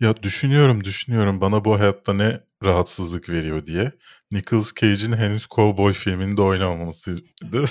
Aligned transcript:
Ya 0.00 0.22
düşünüyorum 0.22 0.84
düşünüyorum 0.84 1.40
bana 1.40 1.64
bu 1.64 1.80
hayatta 1.80 2.12
ne 2.14 2.40
rahatsızlık 2.64 3.28
veriyor 3.28 3.66
diye. 3.66 3.92
Nicolas 4.32 4.72
Cage'in 4.74 5.12
henüz 5.12 5.46
Cowboy 5.48 5.92
filminde 5.92 6.42
oynamamasıydı. 6.42 7.22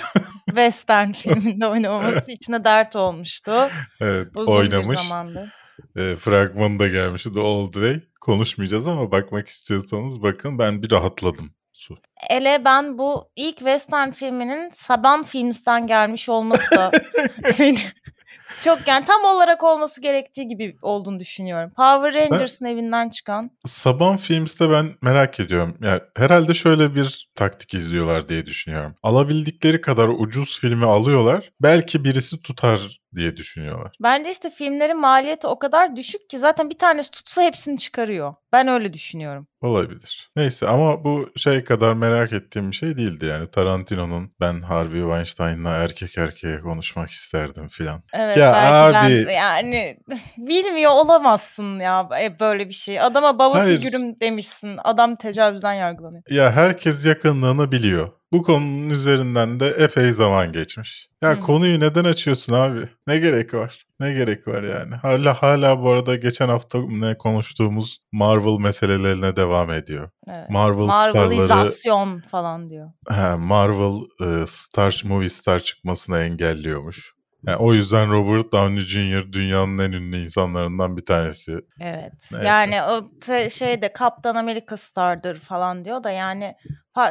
Western 0.46 1.12
filminde 1.12 1.66
oynamaması 1.66 2.32
içine 2.32 2.64
dert 2.64 2.96
olmuştu. 2.96 3.52
evet 4.00 4.28
Uzun 4.36 4.52
oynamış. 4.52 4.90
bir 4.90 4.96
zamandır. 4.96 5.50
E, 5.96 6.16
fragmanı 6.16 6.78
da 6.78 6.88
gelmişti 6.88 7.32
The 7.32 7.40
Old 7.40 7.72
Way. 7.72 8.00
Konuşmayacağız 8.20 8.88
ama 8.88 9.10
bakmak 9.10 9.48
istiyorsanız 9.48 10.22
bakın 10.22 10.58
ben 10.58 10.82
bir 10.82 10.90
rahatladım. 10.90 11.50
Su. 11.72 11.98
Ele 12.30 12.62
ben 12.64 12.98
bu 12.98 13.30
ilk 13.36 13.58
Western 13.58 14.10
filminin 14.10 14.70
Saban 14.72 15.22
Films'ten 15.24 15.86
gelmiş 15.86 16.28
olması 16.28 16.70
da 16.76 16.90
beni 17.58 17.78
çok 18.60 18.88
yani 18.88 19.04
tam 19.04 19.24
olarak 19.24 19.62
olması 19.62 20.00
gerektiği 20.00 20.48
gibi 20.48 20.76
olduğunu 20.82 21.18
düşünüyorum. 21.18 21.72
Power 21.76 22.14
Rangers'ın 22.14 22.64
evinden 22.64 23.08
çıkan. 23.08 23.50
Saban 23.64 24.16
Films'te 24.16 24.70
ben 24.70 24.86
merak 25.02 25.40
ediyorum. 25.40 25.76
Yani 25.82 26.00
herhalde 26.16 26.54
şöyle 26.54 26.94
bir 26.94 27.28
taktik 27.34 27.74
izliyorlar 27.74 28.28
diye 28.28 28.46
düşünüyorum. 28.46 28.94
Alabildikleri 29.02 29.80
kadar 29.80 30.08
ucuz 30.08 30.60
filmi 30.60 30.86
alıyorlar. 30.86 31.50
Belki 31.62 32.04
birisi 32.04 32.42
tutar 32.42 33.00
diye 33.16 33.36
düşünüyorlar. 33.36 33.96
Bence 34.02 34.30
işte 34.30 34.50
filmlerin 34.50 35.00
maliyeti 35.00 35.46
o 35.46 35.58
kadar 35.58 35.96
düşük 35.96 36.30
ki 36.30 36.38
zaten 36.38 36.70
bir 36.70 36.78
tanesi 36.78 37.10
tutsa 37.10 37.42
hepsini 37.42 37.78
çıkarıyor. 37.78 38.34
Ben 38.52 38.68
öyle 38.68 38.92
düşünüyorum. 38.92 39.46
Olabilir. 39.60 40.30
Neyse 40.36 40.68
ama 40.68 41.04
bu 41.04 41.30
şey 41.36 41.64
kadar 41.64 41.92
merak 41.92 42.32
ettiğim 42.32 42.70
bir 42.70 42.76
şey 42.76 42.96
değildi 42.96 43.26
yani. 43.26 43.50
Tarantino'nun 43.50 44.30
ben 44.40 44.60
Harvey 44.62 45.00
Weinstein'la 45.00 45.70
erkek 45.70 46.18
erkeğe 46.18 46.58
konuşmak 46.60 47.10
isterdim 47.10 47.68
filan. 47.68 48.02
Evet 48.12 48.36
Ya 48.36 48.54
abi. 48.88 48.94
ben 49.26 49.32
yani 49.32 49.96
bilmiyor 50.36 50.92
olamazsın 50.92 51.78
ya 51.80 52.08
e, 52.22 52.40
böyle 52.40 52.68
bir 52.68 52.74
şey. 52.74 53.00
Adama 53.00 53.38
baba 53.38 53.58
Hayır. 53.58 53.78
figürüm 53.80 54.20
demişsin. 54.20 54.78
Adam 54.84 55.16
tecavüzden 55.16 55.72
yargılanıyor. 55.72 56.22
Ya 56.30 56.52
herkes 56.52 57.06
yakınlığını 57.06 57.72
biliyor. 57.72 58.08
Bu 58.34 58.42
konunun 58.42 58.90
üzerinden 58.90 59.60
de 59.60 59.68
epey 59.68 60.10
zaman 60.10 60.52
geçmiş. 60.52 61.08
Ya 61.22 61.36
Hı. 61.36 61.40
konuyu 61.40 61.80
neden 61.80 62.04
açıyorsun 62.04 62.54
abi? 62.54 62.88
Ne 63.06 63.18
gerek 63.18 63.54
var? 63.54 63.86
Ne 64.00 64.12
gerek 64.12 64.48
var 64.48 64.62
yani? 64.62 64.94
Hala 64.94 65.42
hala 65.42 65.82
bu 65.82 65.90
arada 65.90 66.16
geçen 66.16 66.48
hafta 66.48 66.78
ne 66.88 67.18
konuştuğumuz 67.18 67.98
Marvel 68.12 68.58
meselelerine 68.58 69.36
devam 69.36 69.70
ediyor. 69.70 70.08
Evet. 70.28 70.50
Marvel 70.50 70.88
starları 70.88 71.24
Marvelizasyon 71.24 72.20
falan 72.20 72.70
diyor. 72.70 72.90
He, 73.08 73.34
Marvel 73.34 74.00
e, 74.22 74.46
star 74.46 75.02
movie 75.04 75.28
star 75.28 75.58
çıkmasını 75.58 76.18
engelliyormuş. 76.18 77.14
Yani 77.46 77.56
o 77.56 77.74
yüzden 77.74 78.12
Robert 78.12 78.52
Downey 78.52 78.82
Jr. 78.82 79.32
dünyanın 79.32 79.78
en 79.78 79.92
ünlü 79.92 80.18
insanlarından 80.18 80.96
bir 80.96 81.06
tanesi. 81.06 81.60
Evet. 81.80 82.12
Neyse. 82.32 82.46
Yani 82.46 82.82
o 82.82 83.10
şeyde 83.50 83.92
Kaptan 83.92 84.34
Amerika 84.34 84.76
stardır 84.76 85.40
falan 85.40 85.84
diyor 85.84 86.04
da 86.04 86.10
yani 86.10 86.54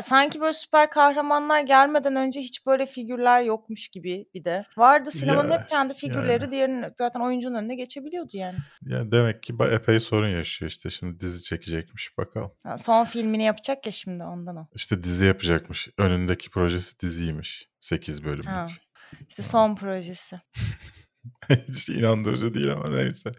sanki 0.01 0.41
böyle 0.41 0.53
süper 0.53 0.89
kahramanlar 0.89 1.61
gelmeden 1.61 2.15
önce 2.15 2.41
hiç 2.41 2.65
böyle 2.65 2.85
figürler 2.85 3.41
yokmuş 3.41 3.87
gibi 3.87 4.25
bir 4.33 4.43
de. 4.43 4.65
Vardı 4.77 5.11
sinemanın 5.11 5.49
Ya, 5.49 5.61
hep 5.61 5.69
kendi 5.69 5.93
figürleri 5.93 6.51
diğerinin 6.51 6.85
zaten 6.97 7.19
oyuncunun 7.19 7.55
önüne 7.55 7.75
geçebiliyordu 7.75 8.29
yani. 8.33 8.57
Yani 8.85 9.11
demek 9.11 9.43
ki 9.43 9.53
epey 9.71 9.99
sorun 9.99 10.29
yaşıyor 10.29 10.71
işte. 10.71 10.89
Şimdi 10.89 11.19
dizi 11.19 11.43
çekecekmiş 11.43 12.17
bakalım. 12.17 12.51
Ha, 12.63 12.77
son 12.77 13.05
filmini 13.05 13.43
yapacak 13.43 13.85
ya 13.85 13.91
şimdi 13.91 14.23
ondan 14.23 14.55
o. 14.55 14.67
İşte 14.75 15.03
dizi 15.03 15.25
yapacakmış. 15.25 15.89
Önündeki 15.97 16.49
projesi 16.49 16.99
diziymiş. 16.99 17.69
8 17.79 18.23
bölümlük. 18.23 18.47
Ha. 18.47 18.67
İşte 19.29 19.43
son 19.43 19.75
projesi. 19.75 20.41
Hiç 21.69 21.89
inandırıcı 21.89 22.53
değil 22.53 22.73
ama 22.73 22.89
neyse. 22.89 23.31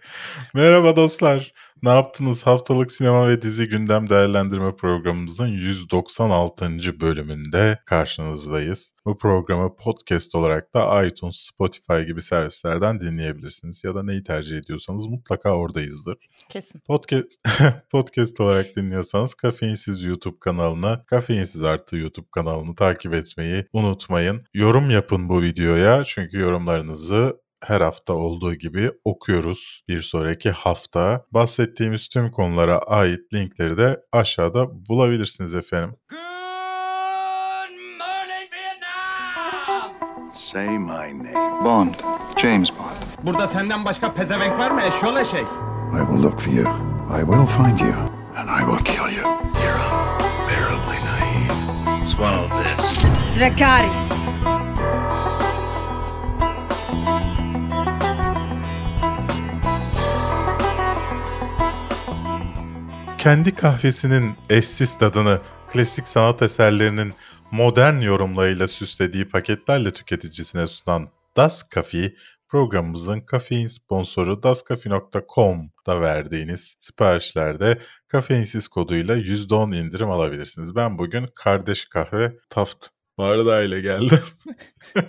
Merhaba 0.54 0.96
dostlar. 0.96 1.52
Ne 1.82 1.90
yaptınız? 1.90 2.46
Haftalık 2.46 2.90
sinema 2.90 3.28
ve 3.28 3.42
dizi 3.42 3.68
gündem 3.68 4.08
değerlendirme 4.08 4.76
programımızın 4.76 5.46
196. 5.46 7.00
bölümünde 7.00 7.78
karşınızdayız. 7.86 8.94
Bu 9.06 9.18
programı 9.18 9.76
podcast 9.76 10.34
olarak 10.34 10.74
da 10.74 11.04
iTunes, 11.04 11.36
Spotify 11.36 12.00
gibi 12.06 12.22
servislerden 12.22 13.00
dinleyebilirsiniz. 13.00 13.84
Ya 13.84 13.94
da 13.94 14.02
neyi 14.02 14.22
tercih 14.22 14.56
ediyorsanız 14.56 15.06
mutlaka 15.06 15.56
oradayızdır. 15.56 16.16
Kesin. 16.48 16.78
Podcast, 16.78 17.32
podcast 17.90 18.40
olarak 18.40 18.76
dinliyorsanız 18.76 19.34
Kafeinsiz 19.34 20.02
YouTube 20.02 20.38
kanalına, 20.40 21.04
Kafeinsiz 21.06 21.64
Artı 21.64 21.96
YouTube 21.96 22.28
kanalını 22.30 22.74
takip 22.74 23.14
etmeyi 23.14 23.64
unutmayın. 23.72 24.44
Yorum 24.54 24.90
yapın 24.90 25.28
bu 25.28 25.42
videoya 25.42 26.04
çünkü 26.04 26.38
yorumlarınızı 26.38 27.43
her 27.66 27.80
hafta 27.80 28.12
olduğu 28.12 28.54
gibi 28.54 28.90
okuyoruz 29.04 29.82
bir 29.88 30.00
sonraki 30.00 30.50
hafta. 30.50 31.24
Bahsettiğimiz 31.30 32.08
tüm 32.08 32.30
konulara 32.30 32.78
ait 32.78 33.34
linkleri 33.34 33.76
de 33.76 34.00
aşağıda 34.12 34.88
bulabilirsiniz 34.88 35.54
efendim. 35.54 35.96
Good 36.10 36.18
morning, 37.98 38.52
Vietnam! 38.52 39.90
Say 40.34 40.68
my 40.78 41.24
name. 41.24 41.64
Bond. 41.64 41.94
James 42.42 42.70
Bond. 42.70 43.26
Burada 43.26 43.48
senden 43.48 43.84
başka 43.84 44.14
pezevenk 44.14 44.58
var 44.58 44.70
mı 44.70 44.82
eşyol 44.82 45.16
eşek? 45.16 45.46
I 45.94 45.98
will 45.98 46.22
look 46.22 46.40
for 46.40 46.52
you. 46.52 46.66
I 47.18 47.20
will 47.20 47.46
find 47.46 47.78
you. 47.80 47.94
And 48.36 48.48
I 48.48 48.64
will 48.66 48.84
kill 48.84 49.16
you. 49.18 49.28
You're 49.64 49.84
unbearably 50.24 50.98
naive. 51.04 52.06
Swallow 52.06 52.48
this. 52.62 52.98
Dracarys. 53.38 54.12
Kendi 63.24 63.54
kahvesinin 63.54 64.34
eşsiz 64.50 64.98
tadını 64.98 65.40
klasik 65.72 66.08
sanat 66.08 66.42
eserlerinin 66.42 67.14
modern 67.50 68.00
yorumlarıyla 68.00 68.68
süslediği 68.68 69.28
paketlerle 69.28 69.92
tüketicisine 69.92 70.66
sunan 70.66 71.08
Das 71.36 71.68
Cafe, 71.74 72.14
programımızın 72.48 73.20
kafein 73.20 73.66
sponsoru 73.66 74.42
dascafe.com'da 74.42 76.00
verdiğiniz 76.00 76.76
siparişlerde 76.80 77.78
kafeinsiz 78.08 78.68
koduyla 78.68 79.16
%10 79.16 79.76
indirim 79.76 80.10
alabilirsiniz. 80.10 80.76
Ben 80.76 80.98
bugün 80.98 81.26
kardeş 81.34 81.84
kahve 81.84 82.36
Taft 82.50 82.93
Bardağı 83.18 83.64
ile 83.64 83.80
geldim. 83.80 84.20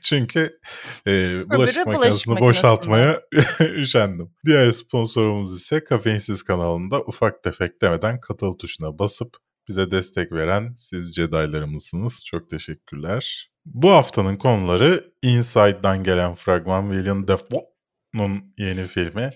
Çünkü 0.00 0.60
e, 1.06 1.10
bulaşık 1.10 1.50
bulaşık 1.58 1.86
makinesini 1.86 2.32
makinesinde. 2.32 2.40
boşaltmaya 2.40 3.20
üşendim. 3.60 4.34
Diğer 4.46 4.70
sponsorumuz 4.70 5.56
ise 5.56 5.84
Kafeinsiz 5.84 6.42
kanalında 6.42 7.00
ufak 7.00 7.42
tefek 7.42 7.82
demeden 7.82 8.20
katıl 8.20 8.52
tuşuna 8.52 8.98
basıp 8.98 9.36
bize 9.68 9.90
destek 9.90 10.32
veren 10.32 10.74
siz 10.76 11.14
Jedi'larımızsınız. 11.14 12.24
Çok 12.24 12.50
teşekkürler. 12.50 13.50
Bu 13.64 13.90
haftanın 13.90 14.36
konuları 14.36 15.12
Inside'dan 15.22 16.04
gelen 16.04 16.34
fragman 16.34 16.90
William 16.90 17.28
Dafoe'nun 17.28 18.54
yeni 18.58 18.86
filmi. 18.86 19.30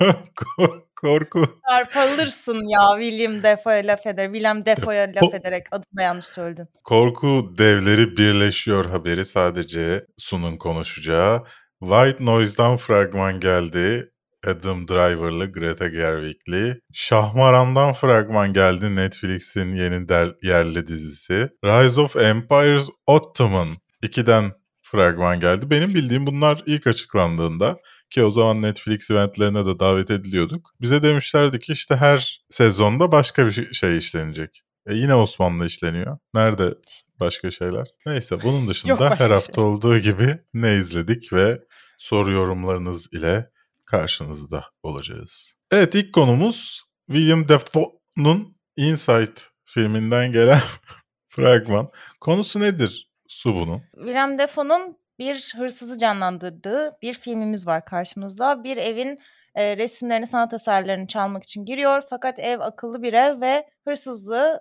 Korku. 1.02 1.60
Çarpılırsın 1.70 2.62
ya 2.68 3.02
William 3.02 3.42
Defoe'ya 3.42 3.86
laf 3.86 4.06
eder. 4.06 4.26
William 4.26 4.66
Defoe'ya 4.66 5.12
laf 5.16 5.34
ederek 5.34 5.66
adını 5.70 6.02
yanlış 6.02 6.24
söyledin. 6.26 6.66
Korku 6.84 7.54
devleri 7.58 8.16
birleşiyor 8.16 8.84
haberi 8.86 9.24
sadece 9.24 10.06
Sun'un 10.18 10.56
konuşacağı. 10.56 11.42
White 11.80 12.24
Noise'dan 12.24 12.76
fragman 12.76 13.40
geldi. 13.40 14.08
Adam 14.46 14.88
Driver'lı 14.88 15.52
Greta 15.52 15.88
Gerwig'li. 15.88 16.80
Şahmaran'dan 16.92 17.92
fragman 17.92 18.52
geldi 18.52 18.96
Netflix'in 18.96 19.72
yeni 19.72 20.08
der- 20.08 20.34
yerli 20.42 20.86
dizisi. 20.86 21.48
Rise 21.64 22.00
of 22.00 22.16
Empires 22.16 22.88
Ottoman 23.06 23.68
2'den 24.02 24.52
fragman 24.82 25.40
geldi. 25.40 25.70
Benim 25.70 25.94
bildiğim 25.94 26.26
bunlar 26.26 26.62
ilk 26.66 26.86
açıklandığında 26.86 27.76
ki 28.12 28.24
o 28.24 28.30
zaman 28.30 28.62
Netflix 28.62 29.10
eventlerine 29.10 29.66
de 29.66 29.78
davet 29.80 30.10
ediliyorduk. 30.10 30.70
Bize 30.80 31.02
demişlerdi 31.02 31.60
ki 31.60 31.72
işte 31.72 31.96
her 31.96 32.44
sezonda 32.50 33.12
başka 33.12 33.46
bir 33.46 33.74
şey- 33.74 33.98
işlenecek. 33.98 34.62
E 34.86 34.94
yine 34.94 35.14
Osmanlı 35.14 35.66
işleniyor. 35.66 36.18
Nerede 36.34 36.74
başka 37.20 37.50
şeyler? 37.50 37.86
Neyse 38.06 38.42
bunun 38.42 38.68
dışında 38.68 39.10
her 39.10 39.30
hafta 39.30 39.52
şey. 39.54 39.64
olduğu 39.64 39.98
gibi 39.98 40.38
ne 40.54 40.74
izledik 40.76 41.32
ve 41.32 41.60
soru 41.98 42.32
yorumlarınız 42.32 43.12
ile 43.12 43.50
karşınızda 43.84 44.64
olacağız. 44.82 45.54
Evet 45.70 45.94
ilk 45.94 46.12
konumuz 46.12 46.82
William 47.10 47.48
Dafoe'nun 47.48 48.56
Inside 48.76 49.34
filminden 49.64 50.32
gelen 50.32 50.60
fragman. 51.28 51.88
Konusu 52.20 52.60
nedir 52.60 53.08
Su 53.28 53.54
bunun? 53.54 53.82
Willem 53.94 54.38
Dafoe'nun 54.38 54.96
bir 55.18 55.54
hırsızı 55.56 55.98
canlandırdığı 55.98 56.96
bir 57.02 57.14
filmimiz 57.14 57.66
var 57.66 57.84
karşımızda. 57.84 58.64
Bir 58.64 58.76
evin 58.76 59.20
e, 59.54 59.76
resimlerini, 59.76 60.26
sanat 60.26 60.52
eserlerini 60.52 61.08
çalmak 61.08 61.42
için 61.42 61.64
giriyor. 61.64 62.02
Fakat 62.10 62.38
ev 62.38 62.60
akıllı 62.60 63.02
bir 63.02 63.12
ev 63.12 63.40
ve 63.40 63.68
hırsızlığı 63.84 64.60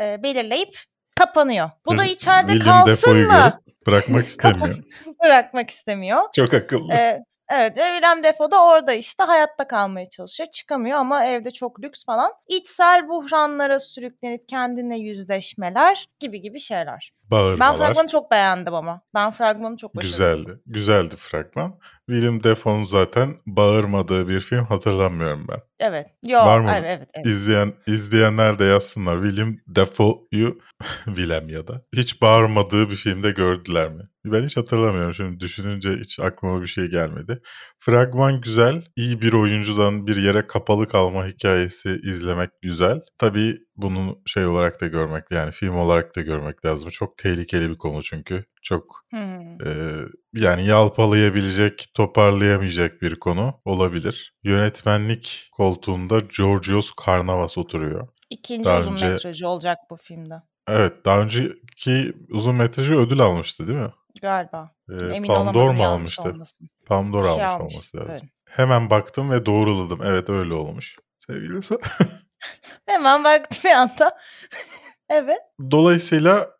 e, 0.00 0.22
belirleyip 0.22 0.78
kapanıyor. 1.14 1.70
Bu 1.86 1.98
da 1.98 2.04
içeride 2.04 2.52
William 2.52 2.86
kalsın 2.86 3.26
mı? 3.26 3.60
bırakmak 3.86 4.26
istemiyor. 4.28 4.76
Bırakmak 5.24 5.70
istemiyor. 5.70 6.22
Çok 6.34 6.54
akıllı. 6.54 6.92
E, 6.92 7.24
Evet 7.54 7.76
ve 7.76 7.82
Willem 7.92 8.24
Dafoe 8.24 8.50
da 8.50 8.64
orada 8.64 8.92
işte 8.92 9.22
hayatta 9.24 9.68
kalmaya 9.68 10.10
çalışıyor. 10.10 10.50
Çıkamıyor 10.50 10.98
ama 10.98 11.24
evde 11.24 11.50
çok 11.50 11.82
lüks 11.82 12.04
falan. 12.04 12.32
İçsel 12.48 13.08
buhranlara 13.08 13.78
sürüklenip 13.80 14.48
kendine 14.48 14.98
yüzleşmeler 14.98 16.08
gibi 16.20 16.40
gibi 16.40 16.60
şeyler. 16.60 17.12
Ben 17.32 17.38
Bağırmalar. 17.38 17.76
fragmanı 17.78 18.06
çok 18.08 18.30
beğendim 18.30 18.74
ama. 18.74 19.00
Ben 19.14 19.30
fragmanı 19.32 19.76
çok 19.76 19.96
başarılı. 19.96 20.12
Güzeldi. 20.12 20.60
Güzeldi 20.66 21.16
fragman. 21.16 21.78
Willem 22.10 22.44
Dafoe'nun 22.44 22.84
zaten 22.84 23.34
bağırmadığı 23.46 24.28
bir 24.28 24.40
film 24.40 24.64
hatırlamıyorum 24.64 25.46
ben. 25.48 25.58
Evet. 25.80 26.06
Yo, 26.26 26.38
Var 26.38 26.58
mı? 26.58 26.70
evet, 26.72 26.84
evet, 26.98 27.08
evet. 27.14 27.26
İzleyen 27.26 27.72
izleyenler 27.86 28.58
de 28.58 28.64
yazsınlar. 28.64 29.22
William 29.22 29.56
Dafoe'yu 29.76 30.58
Willem 31.04 31.48
ya 31.48 31.68
da 31.68 31.82
hiç 31.96 32.22
bağırmadığı 32.22 32.90
bir 32.90 32.96
filmde 32.96 33.30
gördüler 33.30 33.90
mi? 33.90 34.02
Ben 34.24 34.44
hiç 34.44 34.56
hatırlamıyorum. 34.56 35.14
Şimdi 35.14 35.40
düşününce 35.40 35.90
hiç 35.96 36.20
aklıma 36.20 36.62
bir 36.62 36.66
şey 36.66 36.86
gelmedi. 36.86 37.40
Fragman 37.78 38.40
güzel. 38.40 38.84
İyi 38.96 39.20
bir 39.20 39.32
oyuncudan 39.32 40.06
bir 40.06 40.16
yere 40.16 40.46
kapalı 40.46 40.88
kalma 40.88 41.26
hikayesi 41.26 42.00
izlemek 42.04 42.50
güzel. 42.62 43.00
Tabii 43.18 43.58
bunu 43.76 44.18
şey 44.26 44.46
olarak 44.46 44.80
da 44.80 44.86
görmek 44.86 45.30
yani 45.30 45.52
film 45.52 45.76
olarak 45.76 46.16
da 46.16 46.20
görmek 46.20 46.64
lazım. 46.64 46.90
Çok 46.90 47.18
tehlikeli 47.18 47.70
bir 47.70 47.78
konu 47.78 48.02
çünkü. 48.02 48.44
Çok 48.62 49.00
Hmm. 49.10 49.62
ee, 49.66 49.98
yani 50.34 50.66
yalpalayabilecek, 50.66 51.86
toparlayamayacak 51.94 53.02
bir 53.02 53.14
konu 53.20 53.60
olabilir. 53.64 54.34
Yönetmenlik 54.44 55.48
koltuğunda 55.52 56.18
Georgios 56.38 56.90
Karnavas 57.04 57.58
oturuyor. 57.58 58.08
İkinci 58.30 58.64
Daha 58.64 58.80
uzun 58.80 58.92
önce- 58.92 59.08
metrajı 59.08 59.48
olacak 59.48 59.78
bu 59.90 59.96
filmde. 59.96 60.34
Evet, 60.68 61.04
daha 61.04 61.20
önceki 61.20 62.12
uzun 62.30 62.54
metrajı 62.54 62.94
ödül 62.94 63.20
almıştı 63.20 63.68
değil 63.68 63.78
mi? 63.78 63.92
Galiba. 64.22 64.70
Ee, 64.90 64.94
Emin 64.94 65.26
Palme 65.28 65.40
olamadım 65.42 65.60
d'Or 65.60 65.70
mu 65.74 65.84
almıştı? 65.84 66.22
olmasın. 66.28 66.68
Palme 66.86 67.12
d'Or 67.12 67.24
Bir 67.24 67.28
şey 67.28 67.44
almış 67.44 67.60
almış, 67.60 67.74
olması 67.74 67.96
lazım. 67.96 68.10
evet. 68.12 68.22
Hemen 68.44 68.90
baktım 68.90 69.30
ve 69.30 69.46
doğruladım. 69.46 69.98
Evet 70.04 70.30
öyle 70.30 70.54
olmuş. 70.54 70.96
Sevgili 71.18 71.60
Hemen 72.86 73.24
baktım 73.24 73.58
bir 73.64 73.74
anda. 73.74 74.18
evet. 75.08 75.40
Dolayısıyla 75.70 76.50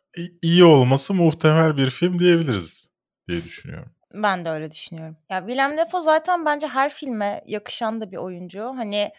iyi 0.41 0.63
olması 0.63 1.13
muhtemel 1.13 1.77
bir 1.77 1.89
film 1.89 2.19
diyebiliriz 2.19 2.91
diye 3.27 3.43
düşünüyorum. 3.43 3.91
Ben 4.13 4.45
de 4.45 4.49
öyle 4.49 4.71
düşünüyorum. 4.71 5.17
Ya 5.29 5.39
Willem 5.39 5.77
Dafoe 5.77 6.01
zaten 6.01 6.45
bence 6.45 6.67
her 6.67 6.93
filme 6.93 7.43
yakışan 7.45 8.01
da 8.01 8.11
bir 8.11 8.17
oyuncu. 8.17 8.63
Hani 8.63 9.11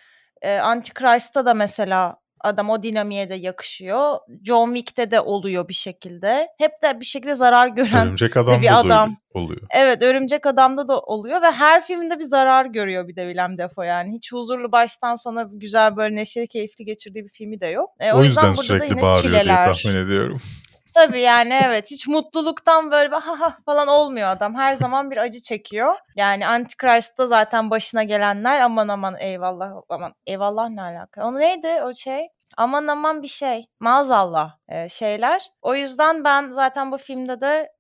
e, 0.43 0.59
Antichrist'ta 0.59 1.47
da 1.47 1.55
mesela 1.55 2.24
adam 2.45 2.71
o 2.71 2.83
dinamiğe 2.83 3.31
de 3.31 3.35
yakışıyor. 3.35 4.19
John 4.45 4.75
Wick'te 4.75 5.11
de 5.11 5.21
oluyor 5.21 5.69
bir 5.69 5.75
şekilde. 5.75 6.49
Hep 6.59 6.73
de 6.83 7.01
bir 7.01 7.05
şekilde 7.05 7.35
zarar 7.35 7.69
gören 7.77 8.07
Örümcek 8.07 8.37
Adam 8.37 8.63
bir 8.63 8.67
da 8.69 8.77
adam. 8.77 9.17
oluyor. 9.35 9.61
Evet 9.71 10.03
Örümcek 10.03 10.47
Adam'da 10.47 10.89
da 10.89 11.01
oluyor 11.01 11.43
ve 11.43 11.51
her 11.51 11.85
filmde 11.85 12.19
bir 12.19 12.25
zarar 12.25 12.65
görüyor 12.67 13.09
bir 13.09 13.17
de 13.17 13.23
Willem 13.23 13.59
Dafoe 13.59 13.87
yani. 13.87 14.13
Hiç 14.13 14.33
huzurlu 14.33 14.73
baştan 14.73 15.17
sona 15.17 15.49
güzel 15.53 15.97
böyle 15.97 16.15
neşeli 16.17 16.49
keyifli 16.49 16.85
geçirdiği 16.85 17.25
bir 17.25 17.31
filmi 17.31 17.61
de 17.61 17.67
yok. 17.67 17.91
E, 18.01 18.13
O, 18.13 18.23
yüzden 18.25 18.45
burada 18.45 18.59
da 18.59 18.63
sürekli 18.63 18.91
yine 18.91 19.03
bağırıyor 19.03 19.33
diye 19.33 19.43
çileler. 19.43 19.75
tahmin 19.75 19.97
ediyorum. 19.97 20.41
Tabii 20.95 21.21
yani 21.21 21.61
evet 21.65 21.91
hiç 21.91 22.07
mutluluktan 22.09 22.91
böyle 22.91 23.15
ha 23.15 23.41
ha 23.41 23.59
falan 23.65 23.89
olmuyor 23.89 24.29
adam. 24.29 24.55
Her 24.55 24.73
zaman 24.73 25.11
bir 25.11 25.17
acı 25.17 25.41
çekiyor. 25.41 25.95
Yani 26.17 26.47
Antichrist'ta 26.47 27.27
zaten 27.27 27.71
başına 27.71 28.03
gelenler 28.03 28.61
aman 28.61 28.89
aman 28.89 29.17
eyvallah 29.19 29.71
aman 29.89 30.15
eyvallah 30.27 30.69
ne 30.69 30.83
alaka. 30.83 31.27
O 31.27 31.39
neydi 31.39 31.69
o 31.83 31.95
şey? 31.95 32.29
Aman 32.57 32.87
aman 32.87 33.23
bir 33.23 33.29
şey. 33.29 33.67
Maazallah 33.81 34.57
e, 34.69 34.89
şeyler. 34.89 35.53
O 35.63 35.75
yüzden 35.75 36.25
ben 36.25 36.53
zaten 36.53 36.93
bu 36.93 36.99
filmde 36.99 37.41
de 37.41 37.73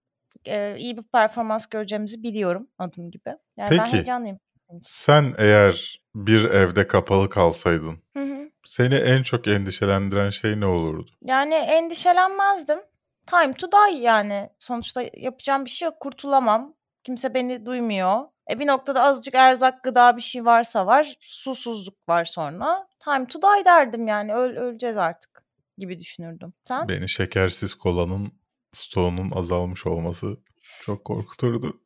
e, 0.44 0.76
iyi 0.78 0.96
bir 0.96 1.02
performans 1.02 1.66
göreceğimizi 1.66 2.22
biliyorum 2.22 2.68
adım 2.78 3.10
gibi. 3.10 3.36
Yani 3.56 3.70
ben 3.70 3.84
Peki. 3.84 3.92
heyecanlıyım. 3.92 4.38
Sen 4.82 5.34
eğer 5.38 6.02
bir 6.14 6.44
evde 6.44 6.86
kapalı 6.86 7.28
kalsaydın 7.28 7.98
Hı 8.16 8.22
hı. 8.22 8.50
seni 8.64 8.94
en 8.94 9.22
çok 9.22 9.48
endişelendiren 9.48 10.30
şey 10.30 10.60
ne 10.60 10.66
olurdu? 10.66 11.10
Yani 11.22 11.54
endişelenmezdim. 11.54 12.78
Time 13.26 13.54
to 13.54 13.66
die 13.72 13.98
yani. 13.98 14.50
Sonuçta 14.58 15.02
yapacağım 15.16 15.64
bir 15.64 15.70
şey 15.70 15.86
yok. 15.86 16.00
Kurtulamam. 16.00 16.74
Kimse 17.04 17.34
beni 17.34 17.66
duymuyor. 17.66 18.20
E 18.50 18.58
bir 18.58 18.66
noktada 18.66 19.02
azıcık 19.02 19.34
erzak, 19.34 19.82
gıda 19.84 20.16
bir 20.16 20.22
şey 20.22 20.44
varsa 20.44 20.86
var. 20.86 21.14
Susuzluk 21.20 22.08
var 22.08 22.24
sonra. 22.24 22.86
Time 23.04 23.26
to 23.26 23.42
die 23.42 23.64
derdim 23.64 24.08
yani. 24.08 24.34
Öl, 24.34 24.56
öleceğiz 24.56 24.96
artık 24.96 25.44
gibi 25.78 26.00
düşünürdüm. 26.00 26.52
Sen? 26.64 26.88
Beni 26.88 27.08
şekersiz 27.08 27.74
kolanın 27.74 28.32
stoğunun 28.72 29.30
azalmış 29.30 29.86
olması 29.86 30.36
çok 30.82 31.04
korkuturdu. 31.04 31.80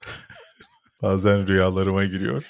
Bazen 1.03 1.49
rüyalarıma 1.49 2.05
giriyor. 2.05 2.43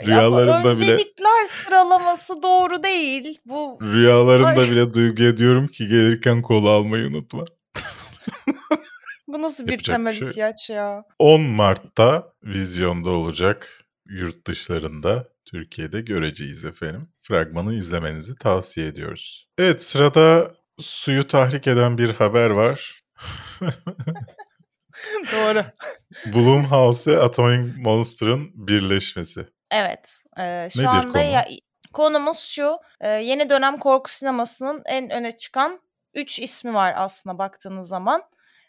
Ya 0.00 0.06
bu 0.06 0.10
Rüyalarımda 0.10 0.80
bile 0.80 0.92
öncelikler 0.92 1.44
sıralaması 1.44 2.42
doğru 2.42 2.82
değil. 2.82 3.38
Bu 3.46 3.78
rüyalarımda 3.82 4.60
Ay. 4.60 4.70
bile 4.70 4.94
duyguya 4.94 5.36
diyorum 5.36 5.68
ki 5.68 5.88
gelirken 5.88 6.42
kola 6.42 6.70
almayı 6.70 7.08
unutma. 7.08 7.44
Bu 9.26 9.42
nasıl 9.42 9.66
bir 9.66 9.70
Yapacak 9.72 9.96
temel 9.96 10.12
şey 10.12 10.28
ihtiyaç 10.28 10.70
ya? 10.70 11.04
10 11.18 11.40
Mart'ta 11.42 12.32
vizyonda 12.44 13.10
olacak 13.10 13.84
yurt 14.08 14.46
dışlarında 14.46 15.28
Türkiye'de 15.44 16.00
göreceğiz 16.00 16.64
efendim. 16.64 17.08
Fragmanı 17.22 17.74
izlemenizi 17.74 18.34
tavsiye 18.36 18.86
ediyoruz. 18.86 19.46
Evet 19.58 19.82
sırada 19.82 20.54
suyu 20.78 21.28
tahrik 21.28 21.66
eden 21.66 21.98
bir 21.98 22.10
haber 22.14 22.50
var. 22.50 23.02
doğru. 25.32 25.64
Blumhouse 26.34 27.10
ve 27.12 27.18
Atomic 27.18 27.72
Monster'ın 27.76 28.50
birleşmesi. 28.54 29.46
Evet. 29.70 30.22
eee, 30.38 30.68
şu 30.72 30.78
Nedir 30.78 30.88
anda 30.88 31.12
konu? 31.12 31.22
ya, 31.32 31.46
konumuz 31.92 32.38
şu. 32.38 32.76
eee, 33.02 33.08
yeni 33.08 33.50
dönem 33.50 33.78
korku 33.78 34.10
sinemasının 34.10 34.82
en 34.86 35.10
öne 35.10 35.36
çıkan 35.36 35.80
3 36.14 36.38
ismi 36.38 36.74
var 36.74 36.94
aslında 36.96 37.38
baktığınız 37.38 37.88
zaman. 37.88 38.22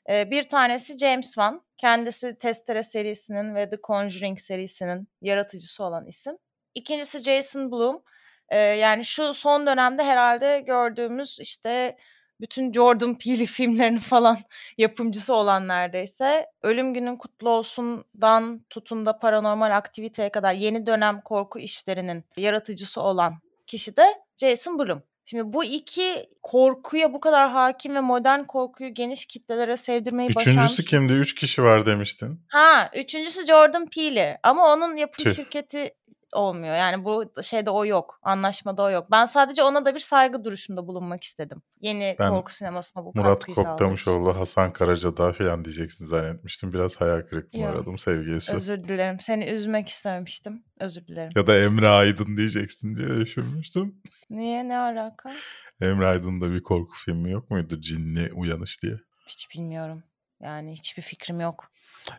Eee, 0.10 0.28
bir 0.32 0.44
tanesi 0.50 0.98
James 0.98 1.26
Wan. 1.26 1.62
Kendisi 1.78 2.38
Testere 2.40 2.84
serisinin 2.84 3.56
ve 3.56 3.70
The 3.70 3.78
Conjuring 3.84 4.40
serisinin 4.40 5.08
yaratıcısı 5.22 5.84
olan 5.84 6.08
isim. 6.08 6.38
İkincisi 6.76 7.24
Jason 7.24 7.72
Blum. 7.72 8.04
Eee, 8.52 8.58
yani 8.58 9.06
şu 9.06 9.34
son 9.34 9.68
dönemde 9.68 10.04
herhalde 10.04 10.60
gördüğümüz 10.60 11.38
işte 11.42 11.98
bütün 12.42 12.74
Jordan 12.74 13.18
Peele 13.20 13.46
filmlerinin 13.46 14.00
falan 14.00 14.38
yapımcısı 14.78 15.34
olan 15.36 15.68
neredeyse. 15.68 16.48
Ölüm 16.62 16.94
Günün 16.94 17.16
Kutlu 17.18 17.50
Olsun'dan 17.50 18.66
tutun 18.70 19.06
da 19.06 19.20
paranormal 19.20 19.78
aktiviteye 19.78 20.30
kadar 20.32 20.54
yeni 20.54 20.86
dönem 20.86 21.22
korku 21.22 21.60
işlerinin 21.60 22.26
yaratıcısı 22.38 23.02
olan 23.02 23.34
kişi 23.68 23.98
de 23.98 24.04
Jason 24.38 24.80
Blum. 24.80 25.04
Şimdi 25.26 25.54
bu 25.54 25.64
iki 25.64 26.30
korkuya 26.44 27.14
bu 27.14 27.20
kadar 27.20 27.50
hakim 27.50 27.96
ve 27.96 28.00
modern 28.00 28.44
korkuyu 28.44 28.94
geniş 28.94 29.26
kitlelere 29.26 29.78
sevdirmeyi 29.78 30.36
başarmış. 30.36 30.64
Üçüncüsü 30.64 30.86
kimdi? 30.86 31.14
Üç 31.14 31.36
kişi 31.36 31.64
var 31.64 31.86
demiştin. 31.86 32.40
Ha, 32.48 32.90
üçüncüsü 32.96 33.46
Jordan 33.46 33.86
Peele 33.86 34.40
ama 34.44 34.74
onun 34.74 34.96
yapım 34.96 35.26
Tüh. 35.26 35.36
şirketi 35.36 35.92
olmuyor. 36.34 36.76
Yani 36.76 37.06
bu 37.06 37.32
şeyde 37.44 37.70
o 37.70 37.86
yok. 37.86 38.20
Anlaşmada 38.24 38.84
o 38.84 38.90
yok. 38.90 39.08
Ben 39.12 39.26
sadece 39.26 39.64
ona 39.64 39.86
da 39.86 39.96
bir 39.96 40.00
saygı 40.00 40.44
duruşunda 40.44 40.88
bulunmak 40.88 41.24
istedim. 41.24 41.62
Yeni 41.82 42.16
Ben 42.20 42.30
korku 42.30 42.54
sinemasına 42.54 43.06
bu 43.06 43.12
Murat. 43.16 43.46
Koktamışoğlu, 43.46 44.40
Hasan 44.40 44.74
Karacadağ 44.74 45.34
falan 45.34 45.66
diyeceksin 45.66 46.06
zannetmiştim. 46.06 46.74
Biraz 46.74 47.02
hayal 47.02 47.22
kırıklığına 47.22 47.64
Yok. 47.64 47.76
uğradım 47.76 48.00
sevgili 48.00 48.42
Su. 48.42 48.54
Özür 48.54 48.80
dilerim. 48.84 49.20
Seni 49.20 49.46
üzmek 49.46 49.88
istememiştim. 49.88 50.64
Özür 50.80 51.08
dilerim. 51.08 51.32
Ya 51.36 51.48
da 51.48 51.58
Emre 51.58 51.88
Aydın 51.90 52.38
diyeceksin 52.38 52.96
diye 52.96 53.08
düşünmüştüm. 53.08 54.02
Niye? 54.30 54.68
Ne 54.68 54.78
alaka? 54.78 55.32
Emre 55.82 56.08
Aydın'da 56.08 56.52
bir 56.52 56.64
korku 56.64 56.94
filmi 57.06 57.32
yok 57.32 57.52
muydu? 57.52 57.82
Cinli 57.82 58.32
Uyanış 58.34 58.84
diye. 58.84 58.94
Hiç 59.28 59.48
bilmiyorum. 59.56 60.04
Yani 60.42 60.74
hiçbir 60.74 61.02
fikrim 61.02 61.40
yok. 61.42 61.72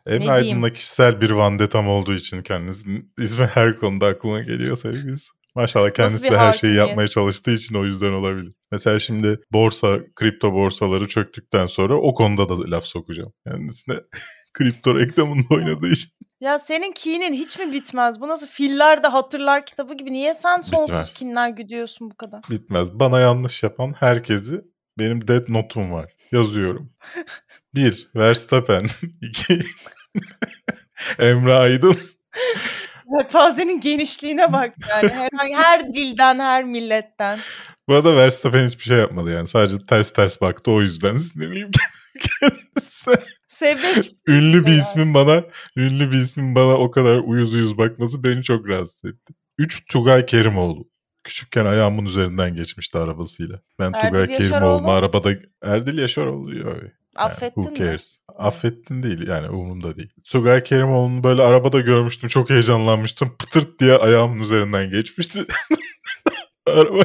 Emre? 0.06 0.30
Aydın'da 0.30 0.72
kişisel 0.72 1.20
bir 1.20 1.30
vandetam 1.30 1.88
olduğu 1.88 2.14
için 2.14 2.42
kendisinin 2.42 3.12
ismi 3.18 3.46
her 3.46 3.76
konuda 3.76 4.06
aklıma 4.06 4.40
geliyor 4.40 4.76
sevgili 4.76 5.18
Su. 5.18 5.32
Maşallah 5.54 5.90
kendisi 5.90 6.30
de 6.30 6.38
her 6.38 6.52
şeyi 6.52 6.74
yapmaya 6.74 7.08
çalıştığı 7.08 7.50
için 7.50 7.74
o 7.74 7.84
yüzden 7.84 8.12
olabilir. 8.12 8.52
Mesela 8.70 8.98
şimdi 8.98 9.40
borsa, 9.52 9.98
kripto 10.14 10.52
borsaları 10.52 11.08
çöktükten 11.08 11.66
sonra 11.66 11.94
o 11.94 12.14
konuda 12.14 12.48
da 12.48 12.70
laf 12.70 12.84
sokacağım. 12.84 13.32
Kendisine 13.46 13.94
kripto 14.54 14.98
reklamında 14.98 15.54
oynadığı 15.54 15.88
için. 15.88 16.10
Ya 16.40 16.58
senin 16.58 16.92
kinin 16.92 17.32
hiç 17.32 17.58
mi 17.58 17.72
bitmez? 17.72 18.20
Bu 18.20 18.28
nasıl 18.28 18.46
Filler 18.46 19.02
de 19.02 19.08
Hatırlar 19.08 19.66
kitabı 19.66 19.94
gibi. 19.94 20.12
Niye 20.12 20.34
sen 20.34 20.60
sonsuz 20.60 20.88
Bitmez. 20.88 21.14
kinler 21.14 21.48
güdüyorsun 21.48 22.10
bu 22.10 22.16
kadar? 22.16 22.42
Bitmez. 22.50 22.92
Bana 22.92 23.20
yanlış 23.20 23.62
yapan 23.62 23.92
herkesi 23.92 24.60
benim 24.98 25.28
dead 25.28 25.44
notum 25.48 25.92
var. 25.92 26.13
Yazıyorum. 26.34 26.90
1. 27.74 28.08
Verstappen. 28.16 28.86
2. 29.22 29.60
Emre 31.18 31.54
Aydın. 31.54 31.96
Yelpazenin 33.16 33.80
genişliğine 33.80 34.52
bak 34.52 34.74
yani. 34.88 35.08
Herhangi 35.08 35.54
her 35.54 35.94
dilden, 35.94 36.38
her 36.38 36.64
milletten. 36.64 37.38
Bu 37.88 37.94
arada 37.94 38.16
Verstappen 38.16 38.66
hiçbir 38.66 38.84
şey 38.84 38.98
yapmadı 38.98 39.32
yani. 39.32 39.48
Sadece 39.48 39.78
ters 39.86 40.10
ters 40.10 40.40
baktı 40.40 40.70
o 40.70 40.82
yüzden 40.82 41.16
sinirliyim 41.16 41.70
kendisi. 42.40 43.10
Sebep 43.48 44.04
ünlü 44.28 44.66
bir 44.66 44.70
yani. 44.70 44.80
ismin 44.80 45.14
bana 45.14 45.42
ünlü 45.76 46.12
bir 46.12 46.16
ismin 46.16 46.54
bana 46.54 46.74
o 46.74 46.90
kadar 46.90 47.16
uyuz 47.18 47.54
uyuz 47.54 47.78
bakması 47.78 48.24
beni 48.24 48.42
çok 48.42 48.68
rahatsız 48.68 49.04
etti. 49.04 49.34
3 49.58 49.86
Tugay 49.86 50.26
Kerimoğlu. 50.26 50.93
Küçükken 51.24 51.64
ayağımın 51.66 52.04
üzerinden 52.04 52.54
geçmişti 52.54 52.98
arabasıyla. 52.98 53.60
Ben 53.78 53.92
Erdil 53.92 54.08
Tugay? 54.08 54.26
Kerimoğlu'nu 54.26 54.90
arabada 54.90 55.30
Erdil 55.62 55.98
Yaşaroğlu. 55.98 56.54
Yani 56.54 56.92
Affettin 57.16 57.62
who 57.62 57.70
mi? 57.72 57.78
cares? 57.78 58.18
Affettin 58.38 59.02
değil 59.02 59.28
yani 59.28 59.48
umurumda 59.48 59.96
değil. 59.96 60.10
Tugay 60.24 60.62
Kerimoğlu'nu 60.62 61.22
böyle 61.24 61.42
arabada 61.42 61.80
görmüştüm. 61.80 62.28
Çok 62.28 62.50
heyecanlanmıştım. 62.50 63.36
Pıtırt 63.38 63.78
diye 63.80 63.94
ayağımın 63.96 64.40
üzerinden 64.42 64.90
geçmişti. 64.90 65.44
Araba. 66.66 67.02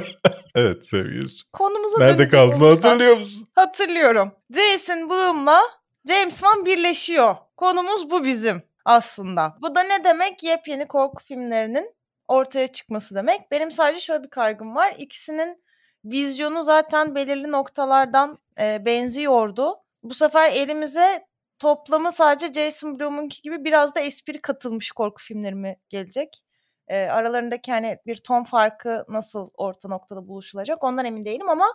evet 0.56 0.88
sevgili. 0.88 1.26
Konumuza 1.54 1.98
Nerede 2.00 2.24
olursak- 2.24 2.84
hatırlıyor 2.86 3.18
musun? 3.18 3.48
Hatırlıyorum. 3.56 4.32
Jason 4.56 5.10
Blum'la 5.10 5.62
James 6.08 6.40
Wan 6.40 6.66
birleşiyor. 6.66 7.36
Konumuz 7.58 8.10
bu 8.12 8.24
bizim 8.24 8.62
aslında. 8.86 9.58
Bu 9.62 9.76
da 9.76 9.84
ne 9.84 10.04
demek? 10.04 10.44
Yepyeni 10.44 10.88
korku 10.88 11.24
filmlerinin 11.24 11.94
ortaya 12.30 12.68
çıkması 12.68 13.16
demek. 13.16 13.52
Benim 13.52 13.72
sadece 13.72 14.00
şöyle 14.00 14.24
bir 14.24 14.30
kaygım 14.30 14.76
var. 14.76 14.96
İkisinin 14.98 15.64
vizyonu 16.06 16.64
zaten 16.64 17.16
belirli 17.16 17.52
noktalardan 17.52 18.38
e, 18.60 18.86
benziyordu. 18.86 19.76
Bu 20.04 20.14
sefer 20.14 20.52
elimize 20.52 21.26
toplamı 21.60 22.12
sadece 22.12 22.54
Jason 22.54 23.00
Blum'unki 23.00 23.42
gibi 23.42 23.64
biraz 23.66 23.96
da 23.96 24.00
espri 24.00 24.42
katılmış 24.42 24.92
korku 24.92 25.24
filmleri 25.24 25.56
mi 25.56 25.76
gelecek? 25.90 26.44
E, 26.88 26.98
aralarındaki 26.98 27.72
hani 27.72 27.98
bir 28.06 28.18
ton 28.18 28.44
farkı 28.44 29.06
nasıl 29.10 29.50
orta 29.54 29.88
noktada 29.88 30.28
buluşulacak 30.28 30.84
ondan 30.84 31.06
emin 31.06 31.26
değilim 31.26 31.50
ama 31.50 31.66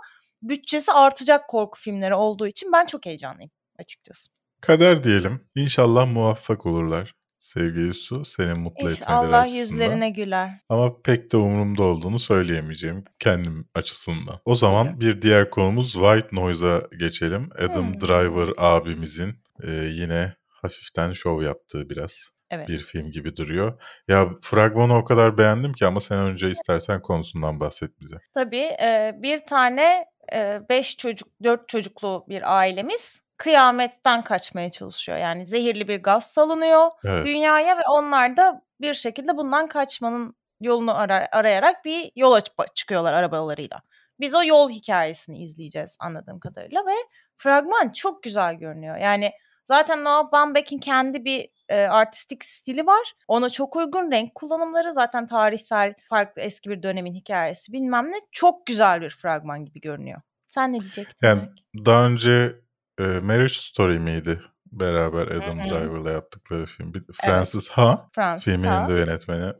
bütçesi 0.42 0.92
artacak 0.92 1.48
korku 1.48 1.80
filmleri 1.80 2.14
olduğu 2.14 2.46
için 2.46 2.72
ben 2.72 2.86
çok 2.86 3.06
heyecanlıyım 3.06 3.50
açıkçası. 3.78 4.30
Kader 4.60 5.04
diyelim. 5.04 5.40
İnşallah 5.54 6.12
muvaffak 6.12 6.66
olurlar. 6.66 7.14
Sevgili 7.44 7.94
Su 7.94 8.24
seni 8.24 8.54
mutlu 8.58 8.90
İnş- 8.90 8.92
etmeleri 8.94 9.16
Allah 9.18 9.38
açısından. 9.40 9.60
yüzlerine 9.62 10.10
güler. 10.10 10.50
Ama 10.68 11.02
pek 11.02 11.32
de 11.32 11.36
umurumda 11.36 11.82
olduğunu 11.82 12.18
söyleyemeyeceğim 12.18 13.04
kendim 13.18 13.68
açısından. 13.74 14.40
O 14.44 14.54
zaman 14.54 15.00
bir 15.00 15.22
diğer 15.22 15.50
konumuz 15.50 15.92
White 15.92 16.28
Noise'a 16.32 16.82
geçelim. 16.98 17.48
Adam 17.58 17.92
Hmm. 17.92 18.00
Driver 18.00 18.48
abimizin 18.58 19.34
e, 19.62 19.70
yine 19.70 20.32
hafiften 20.48 21.12
şov 21.12 21.42
yaptığı 21.42 21.88
biraz 21.90 22.30
Evet. 22.50 22.68
bir 22.68 22.78
film 22.78 23.10
gibi 23.10 23.36
duruyor. 23.36 23.82
Ya 24.08 24.28
fragmanı 24.42 24.96
o 24.98 25.04
kadar 25.04 25.38
beğendim 25.38 25.72
ki 25.72 25.86
ama 25.86 26.00
sen 26.00 26.18
önce 26.18 26.50
istersen 26.50 27.02
konusundan 27.02 27.60
bahset 27.60 28.00
bize. 28.00 28.16
Tabii 28.34 28.68
e, 28.82 29.12
bir 29.22 29.38
tane 29.38 30.04
e, 30.34 30.60
beş 30.70 30.96
çocuk, 30.96 31.28
dört 31.44 31.68
çocuklu 31.68 32.24
bir 32.28 32.58
ailemiz 32.58 33.20
kıyametten 33.44 34.24
kaçmaya 34.24 34.70
çalışıyor. 34.70 35.18
Yani 35.18 35.46
zehirli 35.46 35.88
bir 35.88 36.02
gaz 36.02 36.32
salınıyor 36.32 36.90
Evet. 37.04 37.26
dünyaya 37.26 37.78
ve 37.78 37.82
onlar 37.90 38.36
da 38.36 38.62
bir 38.80 38.94
şekilde 38.94 39.36
bundan 39.36 39.66
kaçmanın 39.66 40.36
yolunu 40.60 40.98
ara- 40.98 41.28
arayarak 41.32 41.84
bir 41.84 42.10
yola 42.16 42.40
çık- 42.40 42.76
çıkıyorlar 42.76 43.12
arabalarıyla. 43.12 43.82
Biz 44.20 44.34
o 44.34 44.44
yol 44.44 44.70
hikayesini 44.70 45.38
izleyeceğiz 45.38 45.96
anladığım 46.00 46.40
kadarıyla 46.40 46.86
ve 46.86 46.94
fragman 47.36 47.92
çok 47.92 48.22
güzel 48.22 48.54
görünüyor. 48.54 48.96
Yani 48.96 49.32
zaten 49.64 50.04
Noah 50.04 50.32
Baumbach'in 50.32 50.78
kendi 50.78 51.24
bir 51.24 51.48
e, 51.68 51.82
artistik 51.82 52.44
stili 52.44 52.86
var. 52.86 53.12
Ona 53.28 53.50
çok 53.50 53.76
uygun 53.76 54.10
renk 54.12 54.34
kullanımları 54.34 54.92
zaten 54.92 55.26
tarihsel 55.26 55.94
farklı 56.10 56.42
eski 56.42 56.70
bir 56.70 56.82
dönemin 56.82 57.14
hikayesi 57.14 57.72
bilmem 57.72 58.12
ne 58.12 58.16
çok 58.32 58.66
güzel 58.66 59.00
bir 59.00 59.10
fragman 59.10 59.64
gibi 59.64 59.80
görünüyor. 59.80 60.20
Sen 60.48 60.72
ne 60.72 60.80
diyecektin? 60.80 61.26
Yani 61.26 61.42
daha 61.86 62.06
önce 62.06 62.63
e, 63.00 63.02
Marriage 63.02 63.54
Story 63.54 63.98
miydi? 63.98 64.40
Beraber 64.72 65.26
Adam. 65.26 65.58
Driver'la 65.58 66.10
yaptıkları 66.10 66.66
film. 66.66 66.94
Bir- 66.94 67.02
Francis 67.22 67.68
Ha 67.68 68.08
Francis 68.14 68.44
filminin 68.44 68.66
Ha. 68.68 68.88
de 68.88 68.92
yönetmeni. 68.92 69.52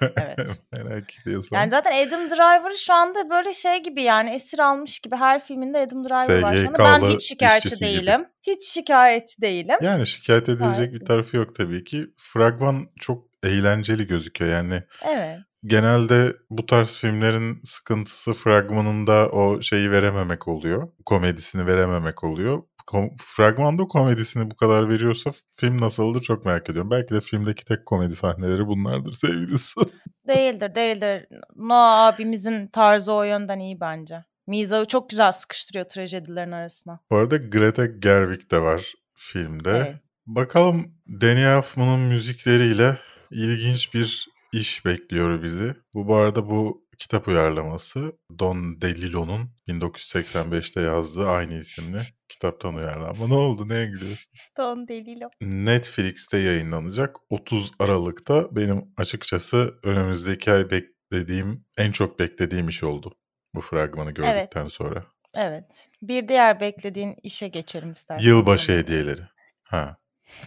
Evet. 0.00 0.60
Merak 0.72 1.20
ediyorsan. 1.20 1.56
Yani 1.56 1.70
zaten 1.70 2.06
Adam 2.08 2.30
Driver 2.30 2.72
şu 2.76 2.94
anda 2.94 3.30
böyle 3.30 3.54
şey 3.54 3.82
gibi 3.82 4.02
yani 4.02 4.30
esir 4.30 4.58
almış 4.58 4.98
gibi 4.98 5.16
her 5.16 5.44
filminde 5.44 5.78
Adam 5.78 6.04
Driver 6.04 6.42
var. 6.42 6.56
Ben 6.78 7.08
hiç 7.08 7.22
şikayetçi 7.28 7.66
işçisi 7.68 7.88
gibi. 7.88 7.98
değilim. 8.00 8.24
Hiç 8.42 8.64
şikayetçi 8.68 9.42
değilim. 9.42 9.76
Yani 9.80 10.06
şikayet 10.06 10.48
edilecek 10.48 10.76
Gayet 10.76 10.94
bir 10.94 11.06
tarafı 11.06 11.36
yok 11.36 11.54
tabii 11.54 11.84
ki. 11.84 12.06
Fragman 12.16 12.88
çok 13.00 13.24
eğlenceli 13.42 14.06
gözüküyor. 14.06 14.50
Yani 14.50 14.82
Evet. 15.06 15.38
Genelde 15.64 16.36
bu 16.50 16.66
tarz 16.66 16.96
filmlerin 16.96 17.60
sıkıntısı 17.64 18.32
fragmanında 18.32 19.28
o 19.28 19.62
şeyi 19.62 19.90
verememek 19.90 20.48
oluyor. 20.48 20.88
Komedisini 21.06 21.66
verememek 21.66 22.24
oluyor. 22.24 22.62
Kom- 22.86 23.16
fragmanda 23.18 23.84
komedisini 23.84 24.50
bu 24.50 24.56
kadar 24.56 24.88
veriyorsa 24.88 25.30
film 25.56 25.80
nasıldır 25.80 26.20
çok 26.20 26.44
merak 26.44 26.70
ediyorum. 26.70 26.90
Belki 26.90 27.14
de 27.14 27.20
filmdeki 27.20 27.64
tek 27.64 27.86
komedi 27.86 28.16
sahneleri 28.16 28.66
bunlardır 28.66 29.12
sevgilisi. 29.12 29.80
Değildir 30.28 30.74
değildir. 30.74 31.26
Noah 31.56 32.06
abimizin 32.06 32.66
tarzı 32.66 33.12
o 33.12 33.22
yönden 33.22 33.58
iyi 33.58 33.80
bence. 33.80 34.24
Mizahı 34.46 34.84
çok 34.84 35.10
güzel 35.10 35.32
sıkıştırıyor 35.32 35.84
trajedilerin 35.84 36.52
arasına. 36.52 37.00
bu 37.10 37.16
arada 37.16 37.36
Greta 37.36 37.86
Gerwig 37.86 38.50
de 38.50 38.60
var 38.60 38.92
filmde. 39.14 39.70
Evet. 39.70 39.96
Bakalım 40.26 40.94
Danny 41.20 41.44
Elfman'ın 41.44 42.00
müzikleriyle 42.00 42.98
ilginç 43.30 43.94
bir 43.94 44.28
iş 44.52 44.84
bekliyor 44.84 45.42
bizi. 45.42 45.74
Bu 45.94 46.08
bu 46.08 46.16
arada 46.16 46.50
bu 46.50 46.86
kitap 46.98 47.28
uyarlaması 47.28 48.12
Don 48.38 48.80
DeLillo'nun 48.80 49.50
1985'te 49.68 50.80
yazdığı 50.80 51.28
aynı 51.28 51.54
isimli 51.54 51.98
kitaptan 52.28 52.74
uyarlanma. 52.74 53.26
Ne 53.26 53.34
oldu? 53.34 53.68
Neye 53.68 53.86
gülüyorsun? 53.86 54.32
Don 54.58 54.88
Delilo. 54.88 55.28
Netflix'te 55.40 56.38
yayınlanacak 56.38 57.16
30 57.30 57.70
Aralık'ta 57.78 58.56
benim 58.56 58.82
açıkçası 58.96 59.78
önümüzdeki 59.82 60.52
ay 60.52 60.70
beklediğim, 60.70 61.64
en 61.78 61.92
çok 61.92 62.18
beklediğim 62.18 62.68
iş 62.68 62.82
oldu. 62.82 63.12
Bu 63.54 63.60
fragmanı 63.60 64.12
gördükten 64.12 64.66
sonra. 64.66 65.06
Evet. 65.36 65.64
Bir 66.02 66.28
diğer 66.28 66.60
beklediğin 66.60 67.16
işe 67.22 67.48
geçelim 67.48 67.92
istersen. 67.92 68.24
Yılbaşı 68.24 68.72
hediyeleri. 68.72 69.22
Ha. 69.62 69.96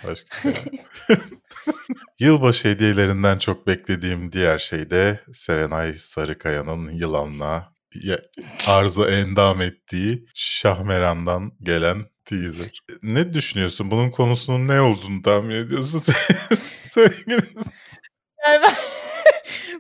Başka 0.08 0.42
şey. 0.42 0.54
Yılbaşı 2.20 2.68
hediyelerinden 2.68 3.38
çok 3.38 3.68
beklediğim 3.68 4.32
diğer 4.32 4.58
şey 4.58 4.90
de 4.90 5.20
Serenay 5.34 5.94
Sarıkaya'nın 5.94 6.90
Yılan'la 6.90 7.76
arıza 8.68 9.10
endam 9.10 9.62
ettiği 9.62 10.26
Şahmeran'dan 10.34 11.52
gelen 11.64 12.06
teaser. 12.26 12.82
Ne 13.04 13.34
düşünüyorsun? 13.34 13.92
Bunun 13.92 14.10
konusunun 14.12 14.68
ne 14.68 14.82
olduğunu 14.82 15.22
tahmin 15.22 15.56
ediyorsun 15.56 16.02
sevgili 16.84 17.42
Yani 18.46 18.62
ben, 18.64 18.76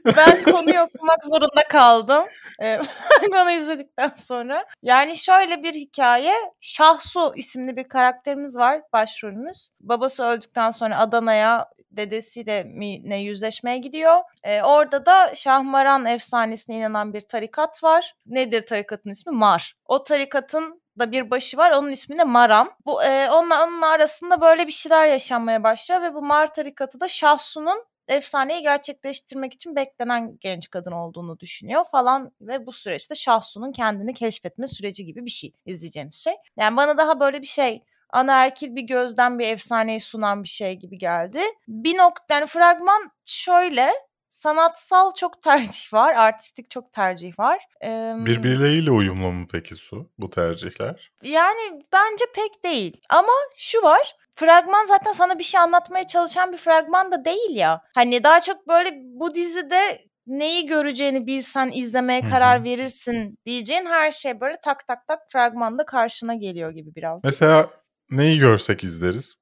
ben 0.18 0.44
konuyu 0.44 0.80
okumak 0.80 1.24
zorunda 1.24 1.68
kaldım. 1.70 2.26
Ee, 2.62 2.80
Onu 3.32 3.52
izledikten 3.52 4.10
sonra. 4.10 4.66
Yani 4.82 5.18
şöyle 5.18 5.64
bir 5.64 5.74
hikaye. 5.74 6.34
Şahsu 6.60 7.34
isimli 7.36 7.76
bir 7.78 7.84
karakterimiz 7.84 8.58
var 8.58 8.82
başrolümüz. 8.94 9.70
Babası 9.80 10.24
öldükten 10.24 10.72
sonra 10.72 11.00
Adana'ya 11.00 11.70
dedesiyle 11.92 12.64
mi 12.64 13.10
ne 13.10 13.22
yüzleşmeye 13.22 13.78
gidiyor. 13.78 14.18
Ee, 14.44 14.62
orada 14.62 15.06
da 15.06 15.36
Şahmaran 15.36 16.06
efsanesine 16.06 16.78
inanan 16.78 17.14
bir 17.14 17.22
tarikat 17.22 17.84
var. 17.84 18.14
Nedir 18.26 18.66
tarikatın 18.66 19.10
ismi? 19.10 19.32
Mar. 19.32 19.74
O 19.86 20.04
tarikatın 20.04 20.82
da 21.00 21.12
bir 21.12 21.32
başı 21.32 21.58
var. 21.58 21.72
Onun 21.72 21.92
ismi 21.92 22.18
de 22.18 22.24
Maran. 22.24 22.72
Bu 22.86 23.04
e, 23.04 23.30
onunla 23.32 23.64
onun 23.64 23.82
arasında 23.82 24.42
böyle 24.42 24.68
bir 24.68 24.72
şeyler 24.72 25.06
yaşanmaya 25.06 25.64
başlıyor 25.64 26.02
ve 26.02 26.14
bu 26.14 26.22
Mar 26.22 26.54
tarikatı 26.54 27.00
da 27.00 27.08
Şahsu'nun 27.08 27.86
efsaneyi 28.08 28.62
gerçekleştirmek 28.62 29.54
için 29.54 29.76
beklenen 29.76 30.38
genç 30.42 30.70
kadın 30.70 30.92
olduğunu 30.92 31.40
düşünüyor 31.40 31.86
falan 31.92 32.32
ve 32.42 32.66
bu 32.66 32.72
süreçte 32.72 33.16
Şahsu'nun 33.16 33.72
kendini 33.72 34.14
keşfetme 34.14 34.68
süreci 34.68 35.06
gibi 35.06 35.26
bir 35.26 35.30
şey 35.32 35.54
izleyeceğimiz 35.66 36.16
şey. 36.16 36.34
Yani 36.58 36.78
bana 36.78 36.98
daha 36.98 37.20
böyle 37.20 37.42
bir 37.42 37.48
şey 37.48 37.84
anaerkil 38.10 38.76
bir 38.76 38.82
gözden 38.82 39.40
bir 39.40 39.48
efsaneyi 39.48 40.00
sunan 40.00 40.44
bir 40.44 40.48
şey 40.48 40.74
gibi 40.76 40.98
geldi. 40.98 41.40
Bir 41.68 41.98
nokta 41.98 42.34
yani 42.36 42.48
fragman 42.48 43.12
şöyle 43.26 43.90
sanatsal 44.30 45.14
çok 45.14 45.42
tercih 45.42 45.94
var, 45.94 46.14
artistik 46.14 46.72
çok 46.72 46.94
tercih 46.94 47.40
var. 47.40 47.60
Ee, 47.84 48.14
Birbirleriyle 48.18 48.92
uyumlu 48.92 49.32
mu 49.32 49.48
peki 49.52 49.76
Su 49.76 50.10
bu 50.18 50.30
tercihler? 50.30 51.12
yani 51.24 51.82
bence 51.94 52.26
pek 52.36 52.64
değil. 52.64 53.02
Ama 53.10 53.34
şu 53.58 53.82
var. 53.82 54.16
Fragman 54.36 54.86
zaten 54.86 55.13
sana 55.13 55.39
bir 55.39 55.44
şey 55.44 55.60
anlatmaya 55.60 56.08
çalışan 56.08 56.51
bir 56.51 56.58
fragman 56.58 57.12
da 57.12 57.25
değil 57.25 57.56
ya. 57.56 57.82
Hani 57.96 58.24
daha 58.24 58.42
çok 58.42 58.68
böyle 58.68 58.89
bu 58.96 59.36
dizide 59.36 59.80
neyi 60.27 60.65
göreceğini 60.65 61.27
bilsen 61.27 61.72
izlemeye 61.74 62.30
karar 62.30 62.63
verirsin 62.63 63.36
diyeceğin 63.46 63.86
her 63.86 64.12
şey 64.12 64.39
böyle 64.42 64.58
tak 64.63 64.88
tak 64.88 65.08
tak 65.08 65.20
fragmanda 65.32 65.86
karşına 65.86 66.34
geliyor 66.36 66.72
gibi 66.72 66.96
biraz. 66.96 67.24
Mesela 67.24 67.70
neyi 68.12 68.39
görsek 68.39 68.84
izleriz 68.84 69.36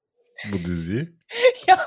bu 0.51 0.57
diziyi? 0.57 1.09
Ya- 1.67 1.85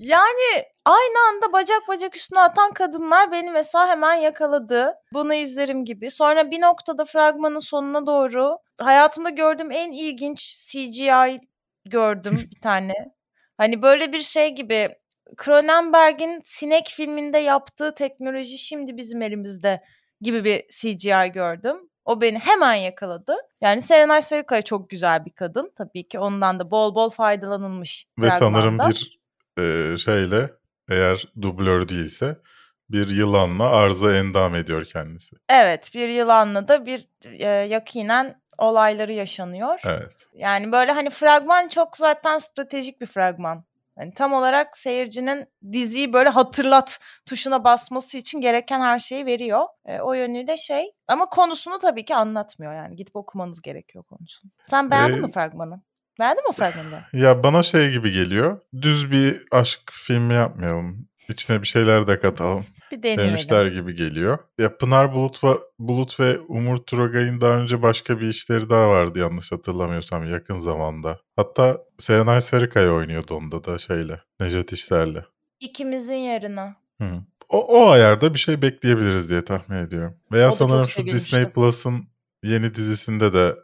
Yani 0.00 0.64
aynı 0.84 1.28
anda 1.28 1.52
bacak 1.52 1.88
bacak 1.88 2.16
üstüne 2.16 2.40
atan 2.40 2.72
kadınlar 2.72 3.32
beni 3.32 3.50
mesela 3.50 3.88
hemen 3.88 4.14
yakaladı. 4.14 4.94
Bunu 5.12 5.34
izlerim 5.34 5.84
gibi. 5.84 6.10
Sonra 6.10 6.50
bir 6.50 6.60
noktada 6.60 7.04
fragmanın 7.04 7.60
sonuna 7.60 8.06
doğru 8.06 8.58
hayatımda 8.80 9.30
gördüğüm 9.30 9.70
en 9.70 9.92
ilginç 9.92 10.66
CGI 10.70 11.40
gördüm 11.84 12.36
bir 12.54 12.60
tane. 12.60 12.92
Hani 13.56 13.82
böyle 13.82 14.12
bir 14.12 14.22
şey 14.22 14.54
gibi 14.54 14.88
Cronenberg'in 15.44 16.40
Sinek 16.44 16.88
filminde 16.88 17.38
yaptığı 17.38 17.94
teknoloji 17.94 18.58
şimdi 18.58 18.96
bizim 18.96 19.22
elimizde 19.22 19.82
gibi 20.20 20.44
bir 20.44 20.64
CGI 20.70 21.32
gördüm. 21.32 21.76
O 22.04 22.20
beni 22.20 22.38
hemen 22.38 22.74
yakaladı. 22.74 23.36
Yani 23.62 23.80
Serenay 23.80 24.22
Sarıkaya 24.22 24.62
çok 24.62 24.90
güzel 24.90 25.24
bir 25.24 25.30
kadın. 25.30 25.72
Tabii 25.76 26.08
ki 26.08 26.18
ondan 26.18 26.60
da 26.60 26.70
bol 26.70 26.94
bol 26.94 27.10
faydalanılmış. 27.10 28.06
Ve 28.18 28.30
sanırım 28.30 28.78
bir 28.78 29.23
e, 29.58 29.96
şeyle 29.98 30.50
eğer 30.88 31.28
dublör 31.42 31.88
değilse 31.88 32.38
bir 32.90 33.08
yılanla 33.08 33.64
arıza 33.70 34.16
endam 34.16 34.54
ediyor 34.54 34.84
kendisi. 34.84 35.36
Evet 35.48 35.90
bir 35.94 36.08
yılanla 36.08 36.68
da 36.68 36.86
bir 36.86 37.08
e, 37.24 37.48
yakinen 37.48 38.42
olayları 38.58 39.12
yaşanıyor. 39.12 39.80
Evet. 39.84 40.28
Yani 40.34 40.72
böyle 40.72 40.92
hani 40.92 41.10
fragman 41.10 41.68
çok 41.68 41.96
zaten 41.96 42.38
stratejik 42.38 43.00
bir 43.00 43.06
fragman. 43.06 43.64
Yani 43.98 44.14
tam 44.14 44.32
olarak 44.32 44.76
seyircinin 44.76 45.46
diziyi 45.72 46.12
böyle 46.12 46.28
hatırlat 46.28 47.00
tuşuna 47.26 47.64
basması 47.64 48.18
için 48.18 48.40
gereken 48.40 48.80
her 48.80 48.98
şeyi 48.98 49.26
veriyor. 49.26 49.66
E, 49.86 50.00
o 50.00 50.12
yönüyle 50.12 50.56
şey 50.56 50.92
ama 51.08 51.26
konusunu 51.28 51.78
tabii 51.78 52.04
ki 52.04 52.16
anlatmıyor 52.16 52.74
yani 52.74 52.96
gidip 52.96 53.16
okumanız 53.16 53.62
gerekiyor 53.62 54.04
konusunu. 54.04 54.50
Sen 54.66 54.90
beğendin 54.90 55.18
Ee, 55.18 55.20
mi 55.20 55.32
fragmanı? 55.32 55.82
Beğendin 56.20 56.48
mi 56.48 56.54
fragmanı? 56.56 56.90
da? 56.90 57.04
Ya 57.18 57.42
bana 57.42 57.62
şey 57.62 57.90
gibi 57.90 58.12
geliyor. 58.12 58.60
Düz 58.82 59.10
bir 59.10 59.42
aşk 59.50 59.80
filmi 59.92 60.34
yapmayalım. 60.34 61.08
İçine 61.28 61.62
bir 61.62 61.66
şeyler 61.66 62.06
de 62.06 62.18
katalım 62.18 62.64
Bir 62.92 63.02
deneyelim. 63.02 63.24
demişler 63.28 63.66
gibi 63.66 63.94
geliyor. 63.96 64.38
Ya 64.58 64.76
Pınar 64.76 65.12
Bulut 65.14 65.44
ve, 65.44 65.48
Bulut 65.78 66.20
ve 66.20 66.38
Umur 66.38 66.76
Turagay'ın 66.78 67.40
daha 67.40 67.52
önce 67.52 67.82
başka 67.82 68.20
bir 68.20 68.26
işleri 68.28 68.70
daha 68.70 68.88
vardı 68.88 69.18
yanlış 69.18 69.52
hatırlamıyorsam 69.52 70.32
yakın 70.32 70.58
zamanda. 70.58 71.18
Hatta 71.36 71.78
Serenay 71.98 72.40
Sarıkaya 72.40 72.92
oynuyordu 72.92 73.34
onda 73.34 73.64
da 73.64 73.78
şeyle. 73.78 74.20
Nejat 74.40 74.72
İşler'le. 74.72 75.24
İkimizin 75.60 76.14
yarına. 76.14 76.76
Hı. 77.00 77.08
O, 77.48 77.58
o 77.86 77.90
ayarda 77.90 78.34
bir 78.34 78.38
şey 78.38 78.62
bekleyebiliriz 78.62 79.30
diye 79.30 79.44
tahmin 79.44 79.76
ediyorum. 79.76 80.14
Veya 80.32 80.48
O 80.48 80.52
sanırım 80.52 80.86
şu. 80.86 81.06
Disney 81.06 81.48
Plus'ın 81.50 82.08
yeni 82.42 82.74
dizisinde 82.74 83.32
de 83.32 83.54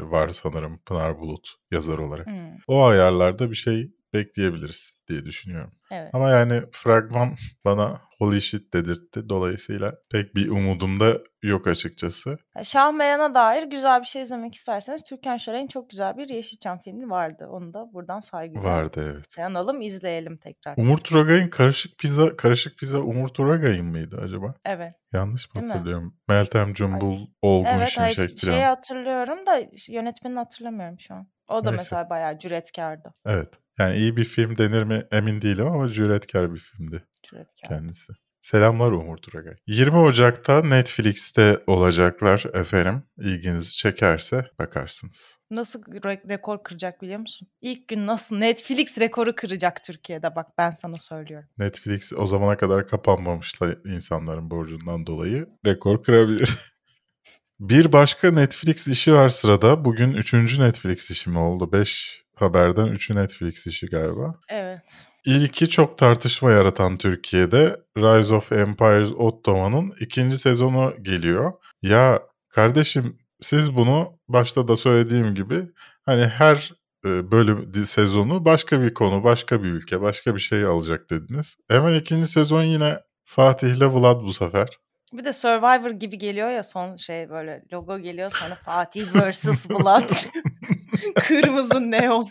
var 0.00 0.28
sanırım 0.28 0.78
Pınar 0.86 1.18
Bulut 1.18 1.48
yazar 1.70 1.98
olarak. 1.98 2.26
Hmm, 2.26 2.56
O 2.68 2.84
ayarlarda 2.84 3.50
bir 3.50 3.56
şey 3.56 3.90
bekleyebiliriz 4.14 4.98
diye 5.08 5.24
düşünüyorum. 5.24 5.72
evet. 5.90 6.10
Ama 6.14 6.30
yani 6.30 6.62
fragman 6.72 7.34
bana 7.64 8.00
holy 8.18 8.40
shit 8.40 8.72
dedirtti. 8.74 9.28
Dolayısıyla 9.28 9.94
pek 10.10 10.34
bir 10.34 10.48
umudum 10.48 11.00
da 11.00 11.18
yok 11.42 11.66
açıkçası. 11.66 12.38
Şahmeyan'a 12.62 13.34
dair 13.34 13.62
güzel 13.62 14.00
bir 14.00 14.06
şey 14.06 14.22
izlemek 14.22 14.54
isterseniz 14.54 15.02
Türkan 15.02 15.36
Şoray'ın 15.36 15.66
çok 15.66 15.90
güzel 15.90 16.16
bir 16.16 16.28
Yeşilçam 16.28 16.78
filmi 16.78 17.10
vardı. 17.10 17.46
Onu 17.50 17.74
da 17.74 17.92
buradan 17.92 18.20
saygıyla 18.20 18.64
Vardı 18.64 19.12
evet. 19.14 19.38
yanalım 19.38 19.80
izleyelim 19.82 20.36
tekrar. 20.36 20.76
Umur 20.76 20.98
Turagay'ın 20.98 21.48
karışık 21.48 21.98
pizza, 21.98 22.36
karışık 22.36 22.78
pizza 22.78 22.98
Umur 22.98 23.28
Turagay'ın 23.28 23.86
mıydı 23.86 24.20
acaba? 24.24 24.54
Evet. 24.64 24.94
Yanlış 25.12 25.48
mı 25.48 25.54
Değil 25.54 25.66
mi? 25.66 25.72
hatırlıyorum? 25.72 26.16
Meltem 26.28 26.72
Cumbul, 26.72 27.18
Olgun 27.42 27.68
Evet 27.70 27.88
Şimşek 27.88 28.38
şeyi 28.38 28.54
falan. 28.54 28.68
hatırlıyorum 28.68 29.46
da 29.46 29.62
yönetmenini 29.88 30.38
hatırlamıyorum 30.38 31.00
şu 31.00 31.14
an. 31.14 31.28
O 31.48 31.54
da 31.54 31.70
Neyse. 31.70 31.76
mesela 31.76 32.10
bayağı 32.10 32.38
cüretkardı. 32.38 33.14
Evet. 33.26 33.54
Yani 33.78 33.96
iyi 33.96 34.16
bir 34.16 34.24
film 34.24 34.58
denir 34.58 34.82
mi 34.82 35.02
emin 35.12 35.42
değilim 35.42 35.66
ama 35.66 35.88
cüretkar 35.88 36.54
bir 36.54 36.58
filmdi 36.58 37.04
Cüretkar. 37.30 37.68
kendisi. 37.68 38.12
Selamlar 38.40 38.92
Umur 38.92 39.16
Turagay. 39.16 39.54
20 39.66 39.96
Ocak'ta 39.96 40.62
Netflix'te 40.62 41.60
olacaklar 41.66 42.44
efendim. 42.54 43.02
İlginizi 43.18 43.72
çekerse 43.72 44.44
bakarsınız. 44.58 45.38
Nasıl 45.50 45.82
re- 45.82 46.28
rekor 46.28 46.62
kıracak 46.62 47.02
biliyor 47.02 47.18
musun? 47.20 47.48
İlk 47.60 47.88
gün 47.88 48.06
nasıl 48.06 48.36
Netflix 48.36 48.98
rekoru 48.98 49.34
kıracak 49.34 49.84
Türkiye'de 49.84 50.36
bak 50.36 50.46
ben 50.58 50.70
sana 50.70 50.98
söylüyorum. 50.98 51.48
Netflix 51.58 52.12
o 52.12 52.26
zamana 52.26 52.56
kadar 52.56 52.86
kapanmamışla 52.86 53.74
insanların 53.84 54.50
borcundan 54.50 55.06
dolayı 55.06 55.48
rekor 55.66 56.02
kırabilir. 56.02 56.58
bir 57.60 57.92
başka 57.92 58.30
Netflix 58.30 58.88
işi 58.88 59.12
var 59.12 59.28
sırada. 59.28 59.84
Bugün 59.84 60.12
üçüncü 60.12 60.60
Netflix 60.60 61.10
işi 61.10 61.30
mi 61.30 61.38
oldu? 61.38 61.72
5 61.72 62.25
haberden 62.36 62.86
üçü 62.86 63.16
Netflix 63.16 63.66
işi 63.66 63.86
galiba. 63.86 64.32
Evet. 64.48 65.08
İlki 65.24 65.68
çok 65.68 65.98
tartışma 65.98 66.50
yaratan 66.50 66.98
Türkiye'de 66.98 67.80
Rise 67.98 68.34
of 68.34 68.52
Empires 68.52 69.12
Ottoman'ın 69.12 69.92
ikinci 70.00 70.38
sezonu 70.38 70.94
geliyor. 71.02 71.52
Ya 71.82 72.22
kardeşim 72.48 73.18
siz 73.40 73.76
bunu 73.76 74.18
başta 74.28 74.68
da 74.68 74.76
söylediğim 74.76 75.34
gibi 75.34 75.62
hani 76.04 76.26
her 76.26 76.72
e, 77.04 77.30
bölüm 77.30 77.74
sezonu 77.86 78.44
başka 78.44 78.82
bir 78.82 78.94
konu, 78.94 79.24
başka 79.24 79.62
bir 79.62 79.68
ülke, 79.68 80.00
başka 80.00 80.34
bir 80.34 80.40
şey 80.40 80.64
alacak 80.64 81.10
dediniz. 81.10 81.56
Hemen 81.68 81.94
ikinci 81.94 82.28
sezon 82.28 82.62
yine 82.62 82.98
Fatih 83.24 83.68
ile 83.68 83.86
Vlad 83.86 84.22
bu 84.22 84.32
sefer. 84.32 84.68
Bir 85.16 85.24
de 85.24 85.32
Survivor 85.32 85.90
gibi 85.90 86.18
geliyor 86.18 86.50
ya 86.50 86.62
son 86.62 86.96
şey 86.96 87.30
böyle 87.30 87.62
logo 87.72 87.98
geliyor 87.98 88.32
sonra 88.40 88.54
Fatih 88.64 89.06
vs. 89.14 89.70
Vlad. 89.70 90.10
Kırmızı 91.14 91.90
neon. 91.90 92.28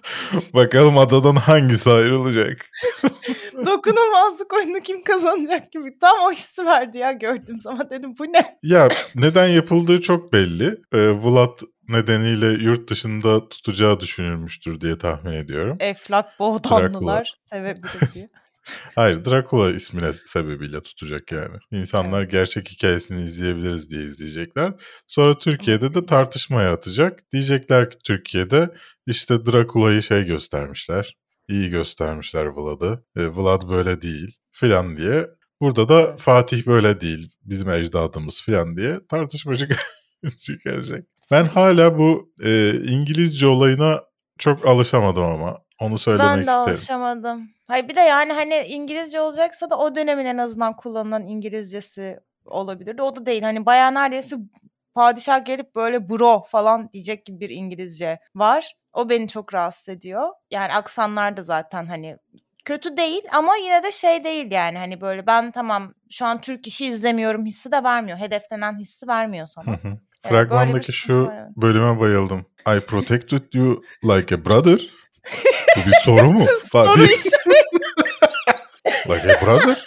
Bakalım 0.54 0.98
adadan 0.98 1.36
hangisi 1.36 1.92
ayrılacak? 1.92 2.70
Dokunulmazlık 3.66 4.54
oyunu 4.54 4.80
kim 4.80 5.04
kazanacak 5.04 5.72
gibi. 5.72 6.00
Tam 6.00 6.18
o 6.28 6.32
hissi 6.32 6.66
verdi 6.66 6.98
ya 6.98 7.12
gördüğüm 7.12 7.62
zaman 7.62 7.90
dedim 7.90 8.16
bu 8.20 8.24
ne? 8.24 8.58
Ya 8.64 8.90
neden 9.16 9.48
yapıldığı 9.48 10.02
çok 10.02 10.34
belli. 10.34 10.78
Ee, 10.94 11.12
Vlad 11.24 11.60
nedeniyle 11.90 12.64
yurt 12.64 12.90
dışında 12.90 13.50
tutacağı 13.50 14.00
düşünülmüştür 14.00 14.82
diye 14.82 14.98
tahmin 14.98 15.34
ediyorum. 15.34 15.78
Eflak 15.80 16.40
boğdanlılar 16.40 17.38
sevebilir 17.42 18.14
diye. 18.14 18.30
Hayır 18.96 19.26
Dracula 19.26 19.72
ismine 19.72 20.14
sebebiyle 20.14 20.82
tutacak 20.84 21.32
yani. 21.32 21.58
İnsanlar 21.72 22.24
gerçek 22.24 22.70
hikayesini 22.72 23.22
izleyebiliriz 23.22 23.92
diye 23.92 24.04
izleyecekler. 24.04 24.74
Sonra 25.08 25.38
Türkiye'de 25.40 25.94
de 25.94 26.06
tartışma 26.06 26.62
yaratacak. 26.62 27.32
Diyecekler 27.32 27.90
ki 27.92 27.98
Türkiye'de 28.06 28.70
işte 29.08 29.46
Dracula'yı 29.46 30.02
şey 30.04 30.26
göstermişler. 30.26 31.16
İyi 31.50 31.70
göstermişler 31.70 32.46
Vlad'ı. 32.46 33.04
E, 33.16 33.28
Vlad 33.36 33.70
böyle 33.70 34.02
değil 34.02 34.36
filan 34.52 34.98
diye. 34.98 35.28
Burada 35.62 35.90
da 35.90 36.16
Fatih 36.18 36.66
böyle 36.68 37.02
değil. 37.02 37.28
Bizim 37.44 37.70
ecdadımız 37.70 38.42
filan 38.42 38.78
diye 38.78 39.00
tartışma 39.10 39.58
çık- 39.58 39.80
çıkaracak. 40.40 41.06
Ben 41.32 41.46
hala 41.46 41.98
bu 41.98 42.34
e, 42.44 42.74
İngilizce 42.84 43.48
olayına 43.48 44.02
çok 44.40 44.68
alışamadım 44.68 45.24
ama. 45.24 45.65
Onu 45.80 45.98
söylemek 45.98 46.28
Ben 46.28 46.38
de 46.38 46.42
isterim. 46.42 46.60
alışamadım. 46.60 47.50
Hayır 47.68 47.88
bir 47.88 47.96
de 47.96 48.00
yani 48.00 48.34
hani 48.34 48.56
İngilizce 48.56 49.22
olacaksa 49.22 49.70
da 49.70 49.78
o 49.78 49.96
dönemin 49.96 50.26
en 50.26 50.38
azından 50.38 50.76
kullanılan 50.76 51.28
İngilizcesi 51.28 52.20
olabilirdi. 52.46 53.02
O 53.02 53.16
da 53.16 53.26
değil. 53.26 53.42
Hani 53.42 53.66
bayağı 53.66 53.94
neredeyse 53.94 54.36
padişah 54.94 55.46
gelip 55.46 55.76
böyle 55.76 56.10
bro 56.10 56.44
falan 56.48 56.90
diyecek 56.94 57.26
gibi 57.26 57.40
bir 57.40 57.50
İngilizce 57.50 58.20
var. 58.36 58.76
O 58.94 59.10
beni 59.10 59.28
çok 59.28 59.54
rahatsız 59.54 59.90
ediyor. 59.90 60.30
Yani 60.52 60.74
aksanlar 60.74 61.38
da 61.38 61.44
zaten 61.44 61.86
hani 61.86 62.18
kötü 62.66 62.98
değil 62.98 63.24
ama 63.32 63.56
yine 63.56 63.84
de 63.84 63.92
şey 63.92 64.24
değil 64.24 64.52
yani 64.52 64.78
hani 64.78 65.02
böyle 65.02 65.28
ben 65.28 65.52
tamam 65.52 65.94
şu 66.10 66.26
an 66.26 66.42
Türk 66.42 66.68
işi 66.68 66.86
izlemiyorum 66.86 67.46
hissi 67.46 67.72
de 67.72 67.84
vermiyor. 67.84 68.18
Hedeflenen 68.18 68.80
hissi 68.80 69.08
vermiyor 69.08 69.48
sana. 69.48 69.76
Fragmandaki 70.22 70.92
sıkıntı 70.92 70.94
şu 70.94 71.28
var, 71.28 71.38
evet. 71.38 71.58
bölüme 71.58 72.00
bayıldım. 72.00 72.46
I 72.78 72.80
protected 72.80 73.54
you 73.54 73.84
like 74.04 74.36
a 74.36 74.46
brother. 74.46 74.90
Bu 75.78 75.86
bir 75.90 75.94
soru 76.04 76.32
mu? 76.32 76.46
Soru 76.72 76.86
Fatih, 76.86 77.04
işareti. 77.04 77.66
like 79.10 79.38
a 79.38 79.46
brother? 79.46 79.86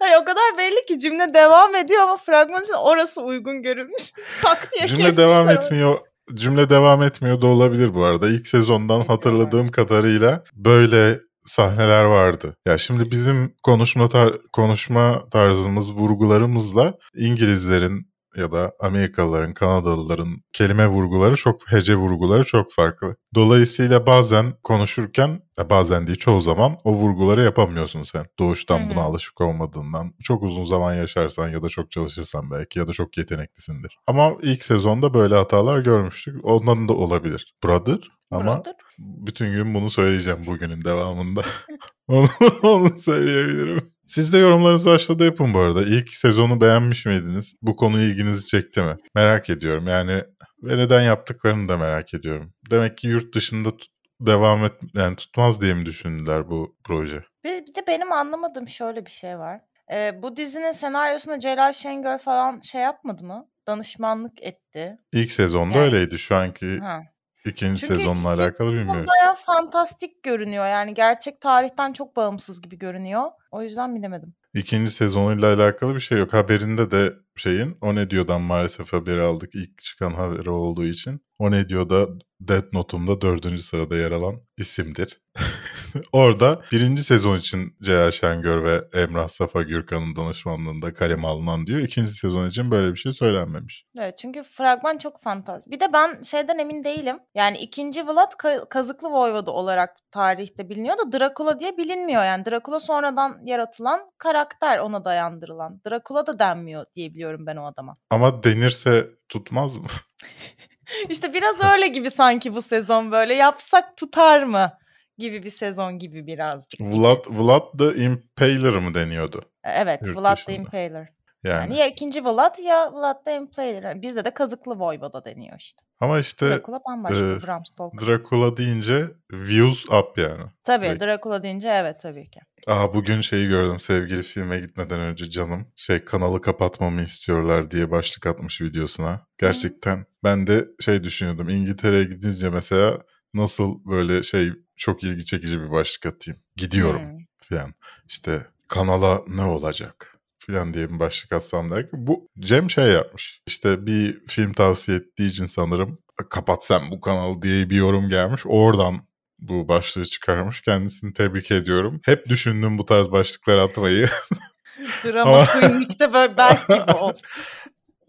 Hani 0.00 0.16
o 0.16 0.24
kadar 0.24 0.58
belli 0.58 0.86
ki 0.86 0.98
cümle 0.98 1.34
devam 1.34 1.74
ediyor 1.74 2.02
ama 2.02 2.16
fragman 2.16 2.62
için 2.62 2.72
orası 2.74 3.22
uygun 3.22 3.62
görülmüş. 3.62 4.12
Tak 4.42 4.68
diye 4.72 4.86
Cümle 4.86 5.16
devam 5.16 5.46
kesmişler. 5.48 5.64
etmiyor. 5.64 5.98
Cümle 6.34 6.70
devam 6.70 7.02
etmiyor 7.02 7.40
da 7.42 7.46
olabilir 7.46 7.94
bu 7.94 8.04
arada. 8.04 8.28
İlk 8.28 8.46
sezondan 8.46 9.00
hatırladığım 9.00 9.70
kadarıyla 9.70 10.42
böyle 10.54 11.20
sahneler 11.46 12.04
vardı. 12.04 12.56
Ya 12.66 12.78
şimdi 12.78 13.10
bizim 13.10 13.54
konuşma 13.62 14.04
tar- 14.04 14.38
konuşma 14.52 15.28
tarzımız, 15.32 15.94
vurgularımızla 15.94 16.94
İngilizlerin 17.16 18.10
ya 18.38 18.52
da 18.52 18.72
Amerikalıların, 18.80 19.54
Kanadalıların 19.54 20.42
kelime 20.52 20.86
vurguları 20.86 21.36
çok, 21.36 21.72
hece 21.72 21.96
vurguları 21.96 22.44
çok 22.44 22.72
farklı. 22.72 23.16
Dolayısıyla 23.34 24.06
bazen 24.06 24.52
konuşurken, 24.62 25.40
bazen 25.70 26.06
değil 26.06 26.18
çoğu 26.18 26.40
zaman 26.40 26.76
o 26.84 26.92
vurguları 26.92 27.42
yapamıyorsun 27.42 28.02
sen. 28.02 28.24
Doğuştan 28.38 28.90
buna 28.90 29.02
alışık 29.02 29.40
olmadığından. 29.40 30.14
Çok 30.22 30.42
uzun 30.42 30.64
zaman 30.64 30.94
yaşarsan 30.94 31.48
ya 31.48 31.62
da 31.62 31.68
çok 31.68 31.90
çalışırsan 31.90 32.50
belki 32.50 32.78
ya 32.78 32.86
da 32.86 32.92
çok 32.92 33.18
yeteneklisindir. 33.18 33.98
Ama 34.06 34.32
ilk 34.42 34.64
sezonda 34.64 35.14
böyle 35.14 35.34
hatalar 35.34 35.78
görmüştük. 35.78 36.44
Ondan 36.44 36.88
da 36.88 36.92
olabilir. 36.92 37.54
Brother? 37.64 37.98
Ama 38.30 38.56
Buradır. 38.56 38.72
bütün 38.98 39.52
gün 39.52 39.74
bunu 39.74 39.90
söyleyeceğim 39.90 40.46
bugünün 40.46 40.84
devamında. 40.84 41.42
onu, 42.08 42.26
onu 42.62 42.98
söyleyebilirim. 42.98 43.90
Siz 44.08 44.32
de 44.32 44.38
yorumlarınızı 44.38 44.90
aşağıda 44.90 45.24
yapın 45.24 45.54
bu 45.54 45.58
arada. 45.60 45.82
İlk 45.82 46.14
sezonu 46.14 46.60
beğenmiş 46.60 47.06
miydiniz? 47.06 47.54
Bu 47.62 47.76
konu 47.76 48.00
ilginizi 48.00 48.46
çekti 48.46 48.80
mi? 48.82 48.96
Merak 49.14 49.50
ediyorum. 49.50 49.86
Yani 49.88 50.22
ve 50.62 50.78
neden 50.78 51.02
yaptıklarını 51.02 51.68
da 51.68 51.76
merak 51.76 52.14
ediyorum. 52.14 52.52
Demek 52.70 52.98
ki 52.98 53.06
yurt 53.06 53.34
dışında 53.34 53.68
tut- 53.76 53.92
devam 54.20 54.64
et 54.64 54.72
yani 54.94 55.16
tutmaz 55.16 55.60
diye 55.60 55.74
mi 55.74 55.86
düşündüler 55.86 56.50
bu 56.50 56.76
proje? 56.84 57.22
Bir, 57.44 57.66
bir 57.66 57.74
de 57.74 57.86
benim 57.86 58.12
anlamadığım 58.12 58.68
şöyle 58.68 59.06
bir 59.06 59.10
şey 59.10 59.38
var. 59.38 59.60
Ee, 59.92 60.22
bu 60.22 60.36
dizinin 60.36 60.72
senaryosunda 60.72 61.40
Celal 61.40 61.72
Şengör 61.72 62.18
falan 62.18 62.60
şey 62.60 62.80
yapmadı 62.80 63.24
mı? 63.24 63.46
Danışmanlık 63.66 64.42
etti. 64.42 64.96
İlk 65.12 65.32
sezonda 65.32 65.78
Yani- 65.78 65.86
öyleydi. 65.86 66.18
Şu 66.18 66.36
anki 66.36 66.78
Ha. 66.78 67.00
İkinci 67.44 67.80
Çünkü 67.80 67.94
sezonla 67.96 68.12
ikinci 68.12 68.42
alakalı 68.42 68.68
sezon 68.68 68.72
bilmiyoruz. 68.72 69.06
Bayağı 69.08 69.34
fantastik 69.34 70.22
görünüyor. 70.22 70.66
Yani 70.66 70.94
gerçek 70.94 71.40
tarihten 71.40 71.92
çok 71.92 72.16
bağımsız 72.16 72.60
gibi 72.60 72.78
görünüyor. 72.78 73.22
O 73.50 73.62
yüzden 73.62 73.96
bilemedim. 73.96 74.34
İkinci 74.54 74.92
sezonuyla 74.92 75.54
alakalı 75.54 75.94
bir 75.94 76.00
şey 76.00 76.18
yok. 76.18 76.32
Haberinde 76.32 76.90
de 76.90 77.12
şeyin 77.36 77.76
O 77.80 77.94
Ne 77.94 78.10
Diyor'dan 78.10 78.40
maalesef 78.40 78.92
haberi 78.92 79.22
aldık. 79.22 79.54
İlk 79.54 79.78
çıkan 79.78 80.10
haberi 80.10 80.50
olduğu 80.50 80.84
için. 80.84 81.20
O 81.38 81.50
Ne 81.50 81.68
Diyor'da 81.68 82.06
Death 82.40 82.72
Note'umda 82.72 83.20
dördüncü 83.20 83.62
sırada 83.62 83.96
yer 83.96 84.10
alan 84.10 84.40
isimdir. 84.56 85.20
Orada 86.12 86.62
birinci 86.72 87.04
sezon 87.04 87.38
için 87.38 87.76
Celal 87.82 88.10
Şengör 88.10 88.64
ve 88.64 88.84
Emrah 88.94 89.28
Safa 89.28 89.62
Gürkan'ın 89.62 90.16
danışmanlığında 90.16 90.94
kaleme 90.94 91.28
alınan 91.28 91.66
diyor. 91.66 91.80
İkinci 91.80 92.10
sezon 92.10 92.48
için 92.48 92.70
böyle 92.70 92.92
bir 92.92 92.98
şey 92.98 93.12
söylenmemiş. 93.12 93.84
Evet 93.98 94.18
çünkü 94.18 94.42
fragman 94.42 94.98
çok 94.98 95.22
fantastik. 95.22 95.72
Bir 95.72 95.80
de 95.80 95.92
ben 95.92 96.22
şeyden 96.22 96.58
emin 96.58 96.84
değilim. 96.84 97.18
Yani 97.34 97.58
ikinci 97.58 98.06
Vlad 98.06 98.32
Ka- 98.32 98.68
Kazıklı 98.68 99.10
Voyvoda 99.10 99.50
olarak 99.50 99.96
tarihte 100.10 100.68
biliniyor 100.68 100.98
da 100.98 101.12
Dracula 101.18 101.60
diye 101.60 101.76
bilinmiyor. 101.76 102.24
Yani 102.24 102.44
Dracula 102.44 102.80
sonradan 102.80 103.38
yaratılan 103.44 104.00
karakter 104.18 104.78
ona 104.78 105.04
dayandırılan. 105.04 105.80
Dracula 105.86 106.26
da 106.26 106.38
denmiyor 106.38 106.86
diye 106.96 107.14
biliyorum 107.14 107.46
ben 107.46 107.56
o 107.56 107.66
adama. 107.66 107.96
Ama 108.10 108.42
denirse 108.42 109.06
tutmaz 109.28 109.76
mı? 109.76 109.86
İşte 111.08 111.32
biraz 111.34 111.64
öyle 111.72 111.86
gibi 111.86 112.10
sanki 112.10 112.54
bu 112.54 112.62
sezon 112.62 113.12
böyle 113.12 113.34
yapsak 113.34 113.96
tutar 113.96 114.42
mı 114.42 114.72
gibi 115.18 115.42
bir 115.42 115.50
sezon 115.50 115.98
gibi 115.98 116.26
birazcık. 116.26 116.80
Vlad, 116.80 117.24
Vlad 117.28 117.78
the 117.78 118.04
Impaler 118.04 118.72
mı 118.72 118.94
deniyordu? 118.94 119.42
Evet, 119.64 120.00
Yurt 120.06 120.16
Vlad 120.18 120.36
the 120.36 120.36
dışında. 120.36 120.56
Impaler. 120.56 121.08
Yani. 121.44 121.58
Yani 121.58 121.76
ya 121.76 121.86
ikinci 121.86 122.24
Vlad 122.24 122.58
ya 122.58 122.92
Vlad 122.92 123.24
the 123.24 123.36
Impaler. 123.36 123.82
Yani 123.82 124.02
Bizde 124.02 124.24
de 124.24 124.30
Kazıklı 124.34 124.78
Voyvoda 124.78 125.24
deniyor 125.24 125.56
işte. 125.58 125.82
Ama 126.00 126.18
işte 126.18 126.50
Dracula 126.50 126.80
bambaşka, 126.88 127.24
e, 127.24 127.46
Bram 127.46 127.66
Stoker. 127.66 128.08
Dracula 128.08 128.56
deyince 128.56 129.10
views 129.32 129.84
up 129.90 130.18
yani. 130.18 130.44
Tabii 130.64 130.86
direkt. 130.86 131.02
Dracula 131.02 131.42
deyince 131.42 131.68
evet 131.68 132.00
tabii 132.00 132.30
ki. 132.30 132.40
Aa 132.66 132.94
bugün 132.94 133.20
şeyi 133.20 133.48
gördüm 133.48 133.80
sevgili 133.80 134.22
filme 134.22 134.60
gitmeden 134.60 135.00
önce 135.00 135.30
canım. 135.30 135.72
Şey 135.76 136.04
kanalı 136.04 136.40
kapatmamı 136.40 137.02
istiyorlar 137.02 137.70
diye 137.70 137.90
başlık 137.90 138.26
atmış 138.26 138.60
videosuna. 138.60 139.26
Gerçekten 139.38 140.04
ben 140.24 140.46
de 140.46 140.64
şey 140.80 141.04
düşünüyordum. 141.04 141.48
İngiltere'ye 141.48 142.04
gidince 142.04 142.48
mesela 142.50 142.98
nasıl 143.34 143.84
böyle 143.84 144.22
şey 144.22 144.52
çok 144.76 145.04
ilgi 145.04 145.24
çekici 145.24 145.60
bir 145.60 145.70
başlık 145.70 146.06
atayım. 146.06 146.40
Gidiyorum 146.56 147.02
Hmm. 147.02 147.18
falan. 147.48 147.74
İşte 148.08 148.46
kanala 148.68 149.22
ne 149.28 149.42
olacak 149.42 150.16
falan 150.38 150.74
diye 150.74 150.90
bir 150.90 150.98
başlık 150.98 151.32
atsam 151.32 151.70
derken 151.70 152.06
bu 152.06 152.28
Cem 152.38 152.70
şey 152.70 152.84
yapmış. 152.88 153.42
İşte 153.46 153.86
bir 153.86 154.26
film 154.26 154.52
tavsiye 154.52 154.98
ettiği 154.98 155.26
için 155.26 155.46
sanırım 155.46 155.98
kapat 156.30 156.64
sen 156.64 156.90
bu 156.90 157.00
kanalı 157.00 157.42
diye 157.42 157.70
bir 157.70 157.76
yorum 157.76 158.08
gelmiş. 158.08 158.42
Oradan 158.46 159.00
bu 159.38 159.68
başlığı 159.68 160.04
çıkarmış. 160.04 160.60
Kendisini 160.60 161.12
tebrik 161.12 161.50
ediyorum. 161.50 162.00
Hep 162.04 162.26
düşündüm 162.28 162.78
bu 162.78 162.86
tarz 162.86 163.10
başlıklar 163.10 163.58
atmayı. 163.58 164.08
Drama 165.04 165.30
Ama- 165.36 165.46
Queen'likte 165.46 166.12
böyle 166.12 166.36
Berk 166.36 166.68
gibi 166.68 166.92
ol. 166.96 167.12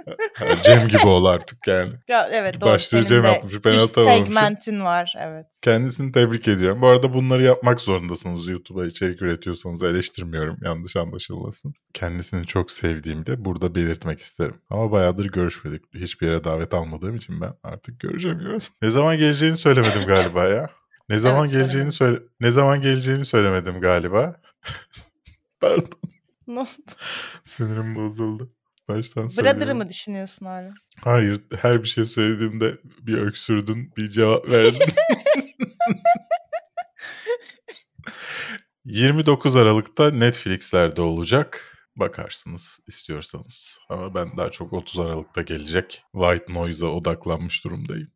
Cem 0.63 0.87
gibi 0.87 1.07
ol 1.07 1.25
artık 1.25 1.67
yani. 1.67 1.93
Ya, 2.07 2.29
evet 2.31 2.61
doğru. 2.61 2.69
Başlığı 2.69 3.05
Cem 3.05 3.23
yapmış, 3.23 3.65
ben 3.65 3.73
üst 3.73 3.93
segmentin 3.93 4.85
var 4.85 5.13
evet. 5.19 5.45
Kendisini 5.61 6.11
tebrik 6.11 6.47
ediyorum. 6.47 6.81
Bu 6.81 6.87
arada 6.87 7.13
bunları 7.13 7.43
yapmak 7.43 7.81
zorundasınız. 7.81 8.47
YouTube'a 8.47 8.85
içerik 8.85 9.21
üretiyorsanız 9.21 9.83
eleştirmiyorum. 9.83 10.57
Yanlış 10.61 10.95
anlaşılmasın. 10.95 11.73
Kendisini 11.93 12.45
çok 12.45 12.71
sevdiğimi 12.71 13.25
de 13.25 13.45
burada 13.45 13.75
belirtmek 13.75 14.19
isterim. 14.19 14.55
Ama 14.69 14.91
bayağıdır 14.91 15.25
görüşmedik. 15.25 15.83
Hiçbir 15.93 16.27
yere 16.27 16.43
davet 16.43 16.73
almadığım 16.73 17.15
için 17.15 17.41
ben 17.41 17.53
artık 17.63 17.99
görüşemiyoruz. 17.99 18.69
Ne 18.81 18.89
zaman 18.89 19.17
geleceğini 19.17 19.57
söylemedim 19.57 20.05
galiba 20.07 20.43
ya. 20.45 20.69
Ne 21.09 21.19
zaman 21.19 21.41
Evet, 21.41 21.51
geleceğini 21.51 21.91
söyle 21.91 22.19
ne 22.39 22.51
zaman 22.51 22.81
geleceğini 22.81 23.25
söylemedim 23.25 23.81
galiba. 23.81 24.35
Pardon. 25.61 25.99
Ne 26.47 26.59
oldu? 26.59 26.69
Sinirim 27.43 27.95
bozuldu. 27.95 28.53
Baştan 28.89 29.27
söylüyorum. 29.27 29.59
Brother'ı 29.59 29.75
mı 29.75 29.89
düşünüyorsun 29.89 30.45
hala? 30.45 30.73
Hayır, 31.03 31.41
her 31.61 31.83
bir 31.83 31.87
şey 31.87 32.05
söylediğimde 32.05 32.77
bir 33.01 33.17
öksürdün, 33.17 33.93
bir 33.97 34.07
cevap 34.07 34.51
verdin. 34.51 34.79
29 38.85 39.55
Aralık'ta 39.55 40.11
Netflix'lerde 40.11 41.01
olacak. 41.01 41.75
Bakarsınız 41.95 42.79
istiyorsanız. 42.87 43.79
Ama 43.89 44.15
ben 44.15 44.37
daha 44.37 44.49
çok 44.49 44.73
30 44.73 44.99
Aralık'ta 44.99 45.41
gelecek. 45.41 46.03
White 46.13 46.53
Noise'a 46.53 46.89
odaklanmış 46.89 47.63
durumdayım. 47.65 48.11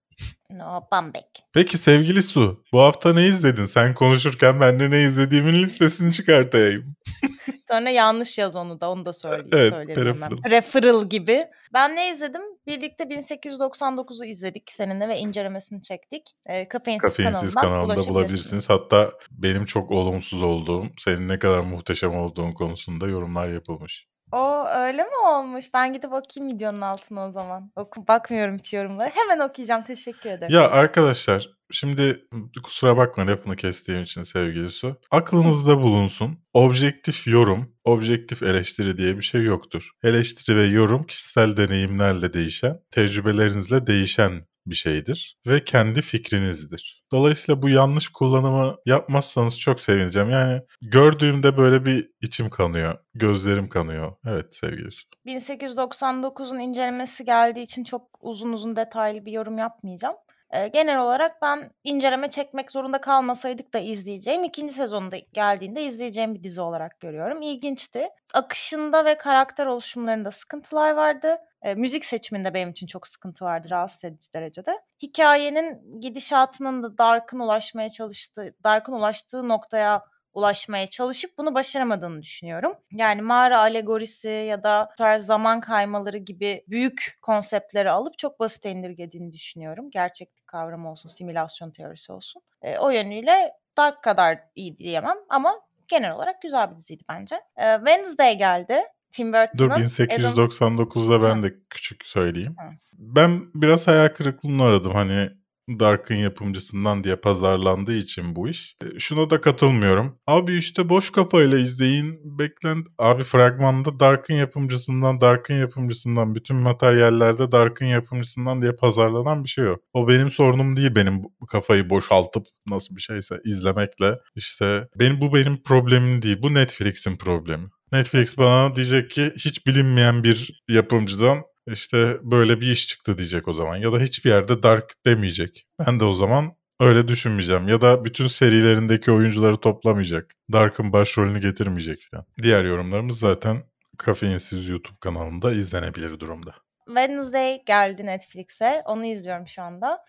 No, 0.50 0.82
Bambek. 0.92 1.26
Peki 1.54 1.78
sevgili 1.78 2.24
Su, 2.24 2.64
bu 2.74 2.82
hafta 2.82 3.14
ne 3.14 3.26
izledin? 3.28 3.66
Sen 3.66 3.94
konuşurken 3.94 4.62
ben 4.62 4.80
de 4.80 4.92
ne 4.92 5.04
izlediğimin 5.04 5.64
listesini 5.64 6.14
çıkartayım. 6.14 6.96
Sonra 7.68 7.90
yanlış 7.90 8.38
yaz 8.38 8.56
onu 8.56 8.82
da 8.82 8.92
onu 8.92 9.06
da 9.06 9.14
söyle 9.14 9.44
Evet, 9.52 9.74
peripheral. 9.88 10.38
Peripheral 10.38 11.10
gibi. 11.10 11.46
Ben 11.74 11.96
ne 11.96 12.12
izledim? 12.12 12.42
Birlikte 12.68 13.04
1899'u 13.04 14.26
izledik 14.26 14.72
seninle 14.72 15.08
ve 15.08 15.20
incelemesini 15.20 15.82
çektik. 15.82 16.24
E, 16.50 16.68
Kafeinsiz, 16.68 17.10
Kafeinsiz 17.16 17.56
kanalında 17.56 17.84
ulaşabilirsiniz. 17.84 18.16
bulabilirsiniz. 18.16 18.70
Hatta 18.70 19.12
benim 19.32 19.66
çok 19.66 19.92
olumsuz 19.92 20.44
olduğum, 20.44 20.86
senin 20.98 21.28
ne 21.28 21.40
kadar 21.40 21.60
muhteşem 21.60 22.16
olduğun 22.18 22.52
konusunda 22.52 23.08
yorumlar 23.08 23.48
yapılmış. 23.48 24.08
O 24.34 24.68
öyle 24.68 25.04
mi 25.04 25.18
olmuş? 25.28 25.66
Ben 25.74 25.94
gidip 25.94 26.12
bakayım 26.12 26.54
videonun 26.54 26.82
altına 26.82 27.28
o 27.28 27.32
zaman. 27.32 27.72
Oku, 27.76 28.08
bakmıyorum 28.08 28.58
hiç 28.58 28.74
yorumlara. 28.74 29.10
Hemen 29.10 29.50
okuyacağım. 29.50 29.84
Teşekkür 29.84 30.30
ederim. 30.30 30.54
Ya 30.56 30.70
arkadaşlar 30.72 31.50
şimdi 31.72 32.28
kusura 32.64 32.98
bakma 32.98 33.28
lafını 33.28 33.56
kestiğim 33.56 34.04
için 34.04 34.24
sevgili 34.24 34.70
Su. 34.70 34.96
Aklınızda 35.12 35.82
bulunsun. 35.82 36.40
Objektif 36.54 37.28
yorum, 37.28 37.76
objektif 37.84 38.44
eleştiri 38.44 38.98
diye 38.98 39.18
bir 39.18 39.22
şey 39.22 39.44
yoktur. 39.44 39.92
Eleştiri 40.04 40.58
ve 40.58 40.64
yorum 40.64 41.04
kişisel 41.04 41.58
deneyimlerle 41.58 42.34
değişen, 42.34 42.76
tecrübelerinizle 42.92 43.88
değişen 43.88 44.46
bir 44.66 44.76
şeydir 44.76 45.38
ve 45.48 45.64
kendi 45.64 46.02
fikrinizdir. 46.02 47.04
Dolayısıyla 47.12 47.62
bu 47.62 47.70
yanlış 47.70 48.10
kullanımı 48.10 48.76
yapmazsanız 48.86 49.60
çok 49.60 49.82
sevineceğim. 49.82 50.30
Yani 50.30 50.62
gördüğümde 50.82 51.58
böyle 51.58 51.86
bir 51.86 52.06
içim 52.22 52.50
kanıyor, 52.50 52.98
gözlerim 53.16 53.70
kanıyor. 53.70 54.14
Evet 54.26 54.56
sevgili 54.56 54.92
Su. 54.92 55.04
1899'un 55.26 56.60
incelemesi 56.60 57.26
geldiği 57.26 57.62
için 57.62 57.84
çok 57.84 58.08
uzun 58.22 58.54
uzun 58.54 58.76
detaylı 58.76 59.26
bir 59.26 59.32
yorum 59.32 59.58
yapmayacağım. 59.58 60.16
Ee, 60.54 60.68
genel 60.68 61.00
olarak 61.00 61.42
ben 61.42 61.72
inceleme 61.84 62.30
çekmek 62.30 62.72
zorunda 62.72 63.02
kalmasaydık 63.02 63.74
da 63.74 63.80
izleyeceğim. 63.80 64.44
ikinci 64.44 64.74
sezonunda 64.74 65.18
geldiğinde 65.34 65.84
izleyeceğim 65.84 66.36
bir 66.36 66.44
dizi 66.44 66.62
olarak 66.62 67.00
görüyorum. 67.00 67.42
İlginçti. 67.42 68.10
Akışında 68.34 69.06
ve 69.06 69.18
karakter 69.18 69.66
oluşumlarında 69.66 70.32
sıkıntılar 70.32 70.92
vardı. 70.92 71.38
Ee, 71.64 71.76
müzik 71.76 72.06
seçiminde 72.06 72.54
benim 72.54 72.70
için 72.70 72.88
çok 72.88 73.08
sıkıntı 73.08 73.46
vardı 73.46 73.68
rahatsız 73.72 74.04
edici 74.04 74.34
derecede. 74.34 74.82
Hikayenin 75.02 76.02
gidişatının 76.02 76.84
da 76.84 76.98
Dark'ın 76.98 77.40
ulaşmaya 77.40 77.90
çalıştığı, 77.90 78.56
Dark'ın 78.64 78.94
ulaştığı 78.94 79.50
noktaya 79.50 80.04
ulaşmaya 80.34 80.88
çalışıp 80.88 81.38
bunu 81.38 81.56
başaramadığını 81.56 82.22
düşünüyorum. 82.22 82.76
Yani 82.92 83.22
mağara 83.22 83.60
alegorisi 83.60 84.28
ya 84.28 84.64
da 84.64 84.90
bu 84.92 84.96
tarz 84.96 85.26
zaman 85.26 85.60
kaymaları 85.62 86.18
gibi 86.18 86.64
büyük 86.68 87.18
konseptleri 87.22 87.92
alıp 87.92 88.18
çok 88.18 88.40
basit 88.40 88.66
indirgediğini 88.66 89.34
düşünüyorum. 89.34 89.92
Gerçeklik 89.92 90.48
kavramı 90.48 90.92
olsun, 90.92 91.10
simülasyon 91.10 91.72
teorisi 91.72 92.12
olsun. 92.12 92.42
E, 92.62 92.78
o 92.78 92.90
yönüyle 92.90 93.54
Dark 93.78 94.04
kadar 94.04 94.40
iyi 94.56 94.78
diyemem 94.78 95.18
ama 95.30 95.62
genel 95.88 96.16
olarak 96.16 96.42
güzel 96.42 96.72
bir 96.72 96.76
diziydi 96.76 97.04
bence. 97.10 97.42
E, 97.58 97.76
Wednesday 97.76 98.38
geldi. 98.38 98.84
Tim 99.14 99.34
Dur 99.34 99.70
Burton'ın 99.70 99.70
Adam 99.70 99.82
1899'da 99.82 101.22
ben 101.22 101.36
Ha. 101.36 101.44
de 101.44 101.54
küçük 101.70 102.06
söyleyeyim. 102.06 102.56
Ha. 102.58 102.70
Ben 102.98 103.42
biraz 103.56 103.88
hayal 103.88 104.08
kırıklığına 104.08 104.66
aradım 104.66 104.92
hani 104.92 105.30
Dark'ın 105.70 106.16
yapımcısından 106.16 107.04
diye 107.04 107.16
pazarlandığı 107.16 107.94
için 107.94 108.36
bu 108.36 108.50
iş. 108.50 108.76
E, 108.84 109.00
şuna 109.00 109.30
da 109.30 109.42
katılmıyorum. 109.42 110.20
Abi 110.28 110.58
işte 110.58 110.90
boş 110.90 111.12
kafayla 111.12 111.58
izleyin. 111.58 112.40
Beklent 112.40 112.88
Abi 113.00 113.24
fragmanda 113.24 114.00
Dark'ın 114.00 114.34
yapımcısından, 114.34 115.22
Dark'ın 115.22 115.54
yapımcısından, 115.54 116.36
bütün 116.36 116.56
materyallerde 116.56 117.52
Dark'ın 117.52 117.86
yapımcısından 117.86 118.62
diye 118.62 118.72
pazarlanan 118.72 119.44
bir 119.44 119.50
şey 119.50 119.66
yok. 119.66 119.80
O 119.94 120.08
benim 120.08 120.32
sorunum 120.32 120.78
değil 120.78 120.96
benim 120.96 121.22
kafayı 121.52 121.90
boşaltıp 121.90 122.46
nasıl 122.68 122.96
bir 122.96 123.02
şeyse 123.02 123.40
izlemekle. 123.46 124.20
İşte 124.36 124.88
benim 125.00 125.22
bu 125.22 125.34
benim 125.34 125.64
problemim 125.64 126.22
değil. 126.22 126.38
Bu 126.42 126.54
Netflix'in 126.54 127.18
problemi. 127.18 127.68
Netflix 127.94 128.38
bana 128.38 128.76
diyecek 128.76 129.12
ki 129.12 129.34
hiç 129.36 129.68
bilinmeyen 129.68 130.24
bir 130.24 130.64
yapımcıdan 130.70 131.44
işte 131.68 132.18
böyle 132.22 132.62
bir 132.62 132.72
iş 132.72 132.88
çıktı 132.88 133.18
diyecek 133.18 133.48
o 133.48 133.54
zaman. 133.54 133.76
Ya 133.76 133.94
da 133.94 134.00
hiçbir 134.00 134.30
yerde 134.30 134.64
Dark 134.64 134.94
demeyecek. 135.06 135.66
Ben 135.80 136.00
de 136.00 136.06
o 136.06 136.14
zaman 136.14 136.56
öyle 136.80 137.08
düşünmeyeceğim. 137.08 137.68
Ya 137.68 137.82
da 137.82 138.06
bütün 138.06 138.28
serilerindeki 138.28 139.12
oyuncuları 139.12 139.58
toplamayacak. 139.58 140.32
Dark'ın 140.52 140.94
başrolünü 140.94 141.40
getirmeyecek 141.40 142.08
falan. 142.12 142.26
Diğer 142.42 142.64
yorumlarımız 142.64 143.20
zaten 143.20 143.58
Kafeinsiz 143.98 144.70
YouTube 144.70 144.98
kanalında 145.00 145.52
izlenebilir 145.52 146.20
durumda. 146.20 146.56
Wednesday 146.86 147.64
geldi 147.66 148.06
Netflix'e. 148.06 148.82
Onu 148.86 149.06
izliyorum 149.06 149.48
şu 149.48 149.62
anda. 149.62 150.00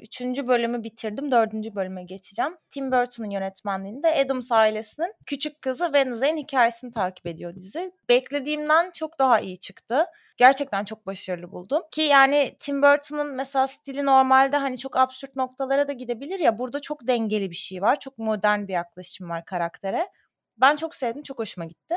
Üçüncü 0.00 0.48
bölümü 0.48 0.82
bitirdim. 0.82 1.30
Dördüncü 1.30 1.74
bölüme 1.74 2.04
geçeceğim. 2.04 2.56
Tim 2.70 2.92
Burton'un 2.92 3.30
yönetmenliğinde 3.30 4.14
Adams 4.14 4.52
ailesinin 4.52 5.14
küçük 5.26 5.62
kızı 5.62 5.84
Wednesday'in 5.84 6.36
hikayesini 6.36 6.92
takip 6.92 7.26
ediyor 7.26 7.54
dizi. 7.54 7.92
Beklediğimden 8.08 8.90
çok 8.90 9.18
daha 9.18 9.40
iyi 9.40 9.58
çıktı 9.58 10.06
gerçekten 10.36 10.84
çok 10.84 11.06
başarılı 11.06 11.52
buldum. 11.52 11.82
Ki 11.90 12.02
yani 12.02 12.56
Tim 12.60 12.82
Burton'ın 12.82 13.34
mesela 13.34 13.66
stili 13.66 14.06
normalde 14.06 14.56
hani 14.56 14.78
çok 14.78 14.96
absürt 14.96 15.36
noktalara 15.36 15.88
da 15.88 15.92
gidebilir 15.92 16.38
ya 16.38 16.58
burada 16.58 16.80
çok 16.80 17.06
dengeli 17.06 17.50
bir 17.50 17.56
şey 17.56 17.82
var. 17.82 18.00
Çok 18.00 18.18
modern 18.18 18.68
bir 18.68 18.72
yaklaşım 18.72 19.30
var 19.30 19.44
karaktere. 19.44 20.08
Ben 20.56 20.76
çok 20.76 20.94
sevdim, 20.94 21.22
çok 21.22 21.38
hoşuma 21.38 21.64
gitti. 21.64 21.96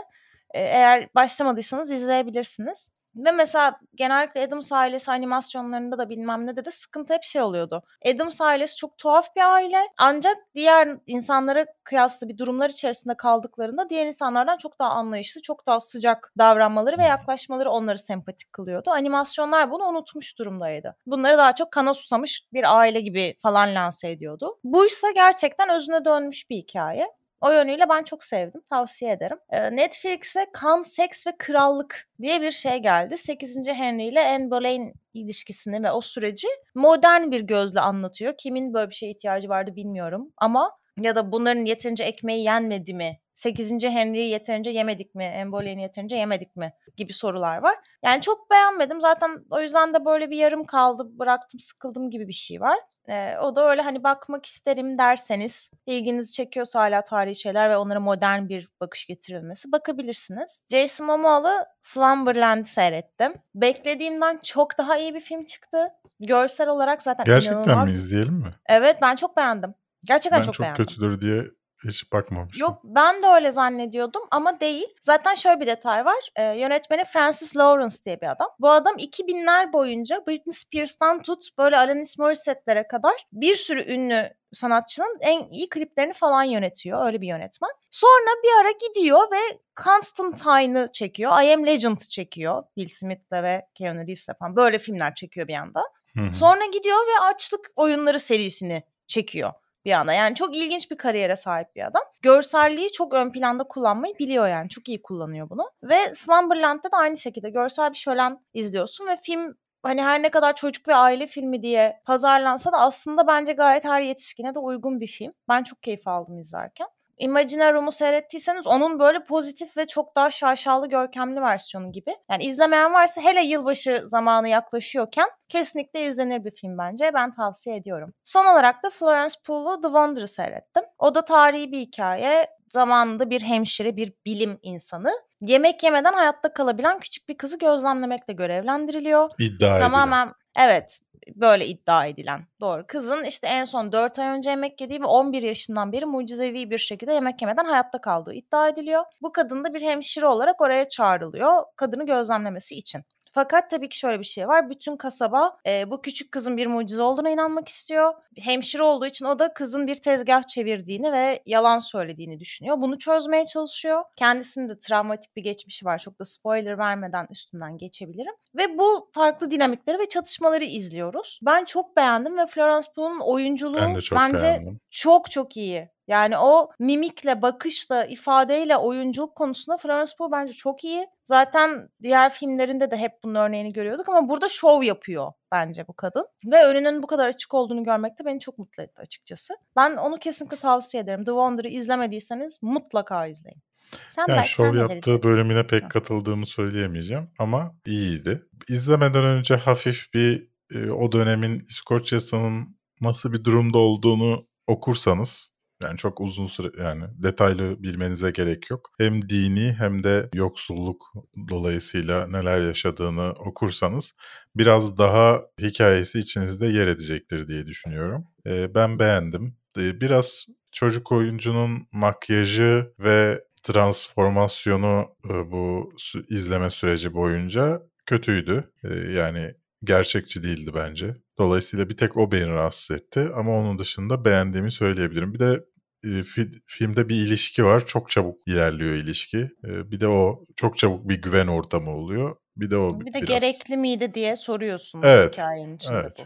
Eğer 0.54 1.10
başlamadıysanız 1.16 1.92
izleyebilirsiniz. 1.92 2.90
Ve 3.16 3.32
mesela 3.32 3.80
genellikle 3.96 4.42
Adams 4.42 4.72
ailesi 4.72 5.12
animasyonlarında 5.12 5.98
da 5.98 6.10
bilmem 6.10 6.48
ne 6.48 6.56
de 6.58 6.66
de 6.66 6.72
sıkıntı 6.72 7.14
hep 7.14 7.24
şey 7.24 7.42
oluyordu. 7.42 7.84
Adams 8.14 8.42
ailesi 8.42 8.76
çok 8.76 8.98
tuhaf 8.98 9.36
bir 9.36 9.54
aile 9.54 9.78
ancak 9.98 10.38
diğer 10.56 10.98
insanlara 11.08 11.66
kıyaslı 11.84 12.30
bir 12.30 12.38
durumlar 12.38 12.70
içerisinde 12.70 13.18
kaldıklarında 13.18 13.90
diğer 13.90 14.06
insanlardan 14.06 14.58
çok 14.58 14.80
daha 14.80 14.90
anlayışlı, 14.90 15.42
çok 15.42 15.68
daha 15.68 15.80
sıcak 15.80 16.34
davranmaları 16.38 16.98
ve 16.98 17.04
yaklaşmaları 17.04 17.72
onları 17.72 18.00
sempatik 18.00 18.54
kılıyordu. 18.54 18.92
Animasyonlar 18.92 19.72
bunu 19.72 19.86
unutmuş 19.86 20.40
durumdaydı. 20.40 20.96
Bunları 21.06 21.38
daha 21.38 21.56
çok 21.56 21.72
kana 21.72 21.94
susamış 21.94 22.48
bir 22.54 22.78
aile 22.78 23.02
gibi 23.02 23.38
falan 23.42 23.76
lanse 23.76 24.10
ediyordu. 24.12 24.58
Bu 24.64 24.86
ise 24.86 25.08
gerçekten 25.16 25.70
özüne 25.70 26.06
dönmüş 26.06 26.50
bir 26.50 26.56
hikaye. 26.56 27.08
O 27.44 27.52
yönüyle 27.52 27.90
ben 27.90 28.04
çok 28.04 28.24
sevdim. 28.24 28.62
Tavsiye 28.70 29.12
ederim. 29.12 29.38
Netflix'e 29.52 30.46
Kan, 30.54 30.82
Seks 30.82 31.28
ve 31.28 31.32
Krallık 31.38 32.10
diye 32.22 32.42
bir 32.42 32.52
şey 32.52 32.78
geldi. 32.78 33.18
8. 33.18 33.68
Henry 33.68 34.08
ile 34.08 34.28
Anne 34.28 34.52
Boleyn 34.52 34.94
ilişkisini 35.14 35.84
ve 35.84 35.92
o 35.92 36.02
süreci 36.02 36.48
modern 36.76 37.32
bir 37.32 37.42
gözle 37.42 37.80
anlatıyor. 37.80 38.34
Kimin 38.38 38.74
böyle 38.74 38.90
bir 38.90 38.96
şeye 38.96 39.12
ihtiyacı 39.12 39.50
vardı 39.50 39.76
bilmiyorum 39.76 40.34
ama 40.38 40.72
ya 41.02 41.16
da 41.16 41.32
bunların 41.32 41.66
yeterince 41.66 42.04
ekmeği 42.04 42.44
yenmedi 42.44 42.94
mi? 42.94 43.20
8. 43.34 43.72
Henry'yi 43.84 44.30
yeterince 44.30 44.70
yemedik 44.70 45.16
mi? 45.16 45.34
Anne 45.42 45.52
Boleyn'i 45.52 45.82
yeterince 45.82 46.16
yemedik 46.16 46.56
mi? 46.56 46.74
Gibi 46.98 47.14
sorular 47.14 47.58
var. 47.58 47.76
Yani 48.04 48.22
çok 48.22 48.52
beğenmedim. 48.52 49.02
Zaten 49.02 49.46
o 49.50 49.62
yüzden 49.62 49.94
de 49.94 50.06
böyle 50.06 50.30
bir 50.30 50.38
yarım 50.38 50.66
kaldı, 50.66 51.20
bıraktım, 51.20 51.60
sıkıldım 51.60 52.10
gibi 52.10 52.28
bir 52.28 52.34
şey 52.34 52.62
var. 52.62 52.80
Eee, 53.10 53.38
o 53.42 53.56
da 53.56 53.70
öyle, 53.70 53.82
hani, 53.82 54.04
bakmak 54.04 54.46
isterim 54.46 54.98
derseniz, 54.98 55.72
ilginizi 55.86 56.34
çekiyorsa 56.34 56.80
hala 56.82 57.04
tarihi 57.04 57.36
şeyler 57.36 57.70
ve 57.70 57.78
onlara 57.78 58.00
modern 58.00 58.50
bir 58.50 58.70
bakış 58.82 59.06
getirilmesi 59.08 59.72
bakabilirsiniz. 59.72 60.64
Jason 60.72 61.08
Momoa'lı 61.08 61.66
Slumberland'i 61.82 62.70
seyrettim. 62.70 63.34
Beklediğimden 63.56 64.40
çok 64.44 64.78
daha 64.78 64.98
iyi 64.98 65.14
bir 65.14 65.20
film 65.20 65.46
çıktı. 65.46 65.88
Görsel 66.20 66.68
olarak 66.70 67.04
zaten 67.04 67.26
Gerçekten 67.26 67.58
inanılmaz. 67.58 67.92
mi? 67.92 67.96
İzleyelim 67.98 68.34
mi? 68.34 68.54
Evet, 68.66 68.98
ben 69.02 69.16
çok 69.16 69.38
beğendim. 69.38 69.74
Gerçekten 70.06 70.40
Ben 70.40 70.44
çok 70.44 70.54
çok 70.54 70.64
beğendim. 70.64 70.86
kötüdür 70.86 71.22
diye 71.22 71.44
hiç 71.86 72.12
bakmamıştım. 72.12 72.62
Yok, 72.62 72.80
ben 72.84 73.24
de 73.24 73.28
öyle 73.28 73.52
zannediyordum 73.52 74.22
ama 74.32 74.60
değil. 74.60 74.88
Zaten 75.02 75.36
şöyle 75.36 75.60
bir 75.60 75.68
detay 75.68 76.06
var. 76.06 76.30
Eee, 76.38 76.44
yönetmeni 76.44 77.06
Francis 77.06 77.58
Lawrence 77.58 77.96
diye 78.06 78.22
bir 78.22 78.32
adam. 78.32 78.48
Bu 78.60 78.70
adam 78.70 78.96
2000'ler 78.98 79.74
boyunca 79.74 80.24
Britney 80.28 80.54
Spears'tan 80.54 81.22
tut 81.22 81.58
böyle 81.58 81.78
Alanis 81.78 82.18
Morissette'lere 82.18 82.88
kadar 82.88 83.14
bir 83.32 83.56
sürü 83.56 83.92
ünlü 83.94 84.30
sanatçının 84.54 85.18
en 85.22 85.50
iyi 85.50 85.70
kliplerini 85.70 86.14
falan 86.14 86.44
yönetiyor. 86.44 87.06
Öyle 87.06 87.22
bir 87.22 87.28
yönetmen. 87.28 87.72
Sonra 87.92 88.32
bir 88.44 88.62
ara 88.62 88.72
gidiyor 88.72 89.20
ve 89.32 89.60
Constantine'ı 89.84 90.88
çekiyor. 90.94 91.42
I 91.42 91.54
Am 91.54 91.66
Legend 91.66 91.98
çekiyor. 91.98 92.64
Will 92.76 92.96
Smith'le 92.96 93.32
ve 93.44 93.66
Keanu 93.76 94.00
Reeves'le 94.00 94.30
falan. 94.40 94.56
Böyle 94.56 94.80
filmler 94.80 95.16
çekiyor 95.16 95.48
bir 95.48 95.56
anda. 95.56 95.84
Hı 96.18 96.24
hı. 96.24 96.36
Sonra 96.36 96.66
gidiyor 96.66 96.98
ve 96.98 97.26
Açlık 97.26 97.60
Oyunları 97.76 98.20
serisini 98.20 98.84
çekiyor 99.08 99.52
bir 99.86 99.92
anda. 99.92 100.14
Yani 100.14 100.36
çok 100.36 100.56
ilginç 100.58 100.92
bir 100.92 100.98
kariyere 100.98 101.36
sahip 101.36 101.76
bir 101.76 101.88
adam. 101.88 102.02
Görselliği 102.22 102.92
çok 102.92 103.14
ön 103.14 103.32
planda 103.32 103.64
kullanmayı 103.64 104.16
biliyor 104.20 104.48
yani. 104.48 104.70
Çok 104.70 104.90
iyi 104.90 105.02
kullanıyor 105.02 105.50
bunu. 105.50 105.72
Ve 105.84 106.14
Slumberland'da 106.14 106.92
da 106.92 106.98
aynı 106.98 107.18
şekilde 107.18 107.50
görsel 107.50 107.92
bir 107.92 107.98
şölen 107.98 108.40
izliyorsun 108.54 109.08
ve 109.08 109.18
film 109.18 109.56
hani 109.84 110.02
her 110.02 110.22
ne 110.22 110.30
kadar 110.30 110.56
çocuk 110.56 110.88
ve 110.88 110.96
aile 110.96 111.28
filmi 111.28 111.64
diye 111.64 112.02
pazarlansa 112.06 112.72
da 112.72 112.80
aslında 112.80 113.28
bence 113.28 113.54
gayet 113.54 113.86
her 113.86 114.02
yetişkine 114.02 114.56
de 114.56 114.60
uygun 114.60 115.00
bir 115.00 115.08
film. 115.08 115.34
Ben 115.50 115.64
çok 115.64 115.84
keyif 115.84 116.08
aldım 116.08 116.40
izlerken. 116.40 116.88
Imaginaryum'u 117.24 117.92
seyrettiyseniz 117.92 118.68
onun 118.68 119.00
böyle 119.00 119.24
pozitif 119.24 119.78
ve 119.78 119.88
çok 119.88 120.16
daha 120.16 120.32
şaşalı 120.32 120.90
görkemli 120.90 121.42
versiyonu 121.42 121.92
gibi. 121.92 122.16
Yani 122.32 122.44
izlemeyen 122.44 122.94
varsa 122.94 123.22
hele 123.22 123.42
yılbaşı 123.42 124.04
zamanı 124.06 124.50
yaklaşıyorken 124.50 125.30
kesinlikle 125.50 126.06
izlenir 126.06 126.46
bir 126.46 126.52
film 126.52 126.78
bence. 126.78 127.12
Ben 127.14 127.36
tavsiye 127.36 127.76
ediyorum. 127.76 128.14
Son 128.24 128.46
olarak 128.46 128.84
da 128.84 128.90
Florence 128.90 129.36
Pugh'lu 129.46 129.82
The 129.82 129.88
Wander'ı 129.88 130.28
seyrettim. 130.28 130.84
O 131.00 131.16
da 131.16 131.26
tarihi 131.26 131.72
bir 131.72 131.80
hikaye. 131.80 132.48
Zamanında 132.70 133.30
bir 133.30 133.42
hemşire, 133.42 133.96
bir 133.96 134.14
bilim 134.26 134.60
insanı 134.62 135.12
yemek 135.42 135.84
yemeden 135.84 136.14
hayatta 136.14 136.54
kalabilen 136.54 137.00
küçük 137.00 137.30
bir 137.30 137.38
kızı 137.38 137.58
gözlemlemekle 137.60 138.34
görevlendiriliyor. 138.34 139.32
İddia 139.40 139.78
edilen. 139.78 140.34
Evet 140.56 141.00
böyle 141.36 141.66
iddia 141.68 142.06
edilen. 142.06 142.48
Doğru. 142.62 142.86
Kızın 142.88 143.24
işte 143.24 143.48
en 143.48 143.66
son 143.66 143.92
4 143.92 144.20
ay 144.20 144.28
önce 144.28 144.50
yemek 144.50 144.82
yediği 144.82 145.02
ve 145.02 145.06
11 145.06 145.42
yaşından 145.42 145.92
beri 145.92 146.06
mucizevi 146.06 146.70
bir 146.70 146.78
şekilde 146.78 147.14
yemek 147.14 147.42
yemeden 147.42 147.66
hayatta 147.66 148.02
kaldığı 148.02 148.34
iddia 148.34 148.70
ediliyor. 148.70 149.04
Bu 149.22 149.32
kadın 149.32 149.64
da 149.64 149.74
bir 149.74 149.82
hemşire 149.82 150.26
olarak 150.26 150.62
oraya 150.62 150.88
çağrılıyor 150.88 151.64
kadını 151.76 152.06
gözlemlemesi 152.06 152.76
için. 152.76 153.04
Fakat 153.34 153.70
tabii 153.72 153.90
ki 153.90 153.98
şöyle 153.98 154.20
bir 154.20 154.26
şey 154.26 154.48
var. 154.48 154.70
Bütün 154.70 154.98
kasaba 154.98 155.58
e, 155.68 155.92
bu 155.92 156.02
küçük 156.02 156.32
kızın 156.32 156.58
bir 156.58 156.68
mucize 156.68 157.02
olduğuna 157.02 157.30
inanmak 157.30 157.68
istiyor. 157.68 158.14
Hemşire 158.40 158.84
olduğu 158.84 159.06
için 159.06 159.26
o 159.26 159.40
da 159.40 159.54
kızın 159.54 159.88
bir 159.88 159.96
tezgah 159.96 160.44
çevirdiğini 160.48 161.12
ve 161.12 161.44
yalan 161.46 161.80
söylediğini 161.80 162.40
düşünüyor. 162.40 162.78
Bunu 162.82 163.00
çözmeye 163.00 163.46
çalışıyor. 163.46 164.04
Kendisinin 164.16 164.70
de 164.70 164.78
travmatik 164.80 165.36
bir 165.36 165.44
geçmişi 165.44 165.86
var. 165.86 166.00
Çok 166.00 166.20
da 166.20 166.26
spoiler 166.26 166.78
vermeden 166.78 167.28
üstünden 167.30 167.78
geçebilirim. 167.78 168.34
Ve 168.56 168.78
bu 168.78 169.10
farklı 169.14 169.52
dinamikleri 169.52 170.00
ve 170.00 170.10
çatışmaları 170.10 170.64
izliyoruz. 170.64 171.40
Ben 171.42 171.66
çok 171.66 171.98
beğendim 171.98 172.38
ve 172.38 172.48
Florence 172.48 172.88
Pugh'un 172.96 173.20
oyunculuğu 173.20 173.78
Ben 173.78 174.00
çok 174.00 174.20
bence 174.20 174.44
beğendim. 174.44 174.80
çok 174.92 175.32
çok 175.32 175.58
iyi. 175.58 175.90
Yani 176.08 176.38
o 176.38 176.70
mimikle, 176.80 177.42
bakışla, 177.42 178.06
ifadeyle 178.06 178.78
oyunculuk 178.78 179.36
konusunda 179.36 179.78
Florence 179.78 180.12
Pugh 180.18 180.32
bence 180.32 180.54
çok 180.54 180.84
iyi. 180.84 181.08
Zaten 181.24 181.90
diğer 182.02 182.34
filmlerinde 182.34 182.92
de 182.92 182.98
hep 182.98 183.12
bunun 183.24 183.36
örneğini 183.36 183.74
görüyorduk 183.74 184.10
ama 184.10 184.30
burada 184.30 184.50
şov 184.50 184.84
yapıyor 184.84 185.32
bence 185.52 185.88
bu 185.88 185.94
kadın. 185.94 186.26
Ve 186.46 186.66
önünün 186.66 187.04
bu 187.04 187.08
kadar 187.08 187.28
açık 187.28 187.54
olduğunu 187.54 187.84
görmek 187.84 188.20
de 188.20 188.26
beni 188.26 188.40
çok 188.40 188.58
mutlu 188.58 188.84
etti 188.84 189.02
açıkçası. 189.02 189.54
Ben 189.76 189.98
onu 189.98 190.20
kesinlikle 190.20 190.58
tavsiye 190.58 191.04
ederim. 191.04 191.26
The 191.26 191.32
Wander'ı 191.32 191.68
izlemediyseniz 191.68 192.58
mutlaka 192.62 193.28
izleyin. 193.28 193.62
Sen 194.10 194.26
Yani 194.28 194.46
şov 194.46 194.76
yaptığı 194.76 195.24
bölümüne 195.24 195.68
pek 195.68 195.92
katıldığımı 195.92 196.46
söyleyemeyeceğim 196.46 197.30
ama 197.40 197.76
iyiydi. 197.86 198.44
İzlemeden 198.70 199.24
önce 199.24 199.56
hafif 199.56 200.14
bir 200.14 200.54
o 200.92 201.12
dönemin 201.12 201.60
İskoçya'sının 201.70 202.78
nasıl 203.02 203.34
bir 203.34 203.44
durumda 203.44 203.78
olduğunu 203.78 204.48
okursanız 204.68 205.53
yani 205.84 205.98
çok 205.98 206.22
uzun 206.22 206.48
süre 206.48 206.68
yani 206.84 207.04
detaylı 207.24 207.84
bilmenize 207.84 208.32
gerek 208.32 208.70
yok. 208.70 208.90
Hem 208.98 209.30
dini 209.30 209.74
hem 209.74 210.04
de 210.04 210.30
yoksulluk 210.34 211.14
dolayısıyla 211.50 212.28
neler 212.28 212.62
yaşadığını 212.62 213.30
okursanız 213.32 214.14
biraz 214.56 214.98
daha 214.98 215.42
hikayesi 215.62 216.20
içinizde 216.20 216.68
yer 216.68 216.88
edecektir 216.88 217.48
diye 217.48 217.68
düşünüyorum. 217.68 218.26
E, 218.48 218.76
ben 218.76 219.00
beğendim. 219.00 219.58
E, 219.78 220.02
biraz 220.02 220.46
çocuk 220.72 221.12
oyuncunun 221.12 221.88
makyajı 221.92 222.94
ve 223.00 223.44
transformasyonu 223.64 225.08
e, 225.30 225.52
bu 225.52 225.94
izleme 226.30 226.70
süreci 226.70 227.14
boyunca 227.14 227.82
kötüydü. 228.06 228.72
E, 228.84 228.94
yani 228.94 229.52
gerçekçi 229.84 230.44
değildi 230.44 230.72
bence. 230.76 231.16
Dolayısıyla 231.38 231.90
bir 231.90 231.98
tek 231.98 232.18
o 232.18 232.32
beni 232.32 232.50
rahatsız 232.50 232.98
etti 232.98 233.30
ama 233.36 233.52
onun 233.52 233.80
dışında 233.80 234.26
beğendiğimi 234.26 234.72
söyleyebilirim. 234.72 235.34
Bir 235.34 235.40
de 235.40 235.66
e, 236.04 236.08
fi- 236.08 236.62
filmde 236.66 237.10
bir 237.10 237.16
ilişki 237.16 237.66
var. 237.66 237.86
Çok 237.86 238.10
çabuk 238.10 238.48
ilerliyor 238.48 238.94
ilişki. 238.94 239.38
E, 239.64 239.92
bir 239.92 240.00
de 240.00 240.08
o 240.08 240.46
çok 240.56 240.78
çabuk 240.78 241.10
bir 241.10 241.22
güven 241.22 241.48
ortamı 241.48 241.90
oluyor. 241.90 242.36
Bir 242.58 242.70
de 242.72 242.78
o 242.78 243.00
Bir 243.02 243.14
de 243.14 243.22
biraz. 243.22 243.28
gerekli 243.28 243.78
miydi 243.78 244.14
diye 244.14 244.36
soruyorsun 244.36 245.02
Evet, 245.04 245.34
hikayenin 245.34 245.76
içinde 245.76 245.94
evet. 245.98 246.16
bu. 246.20 246.24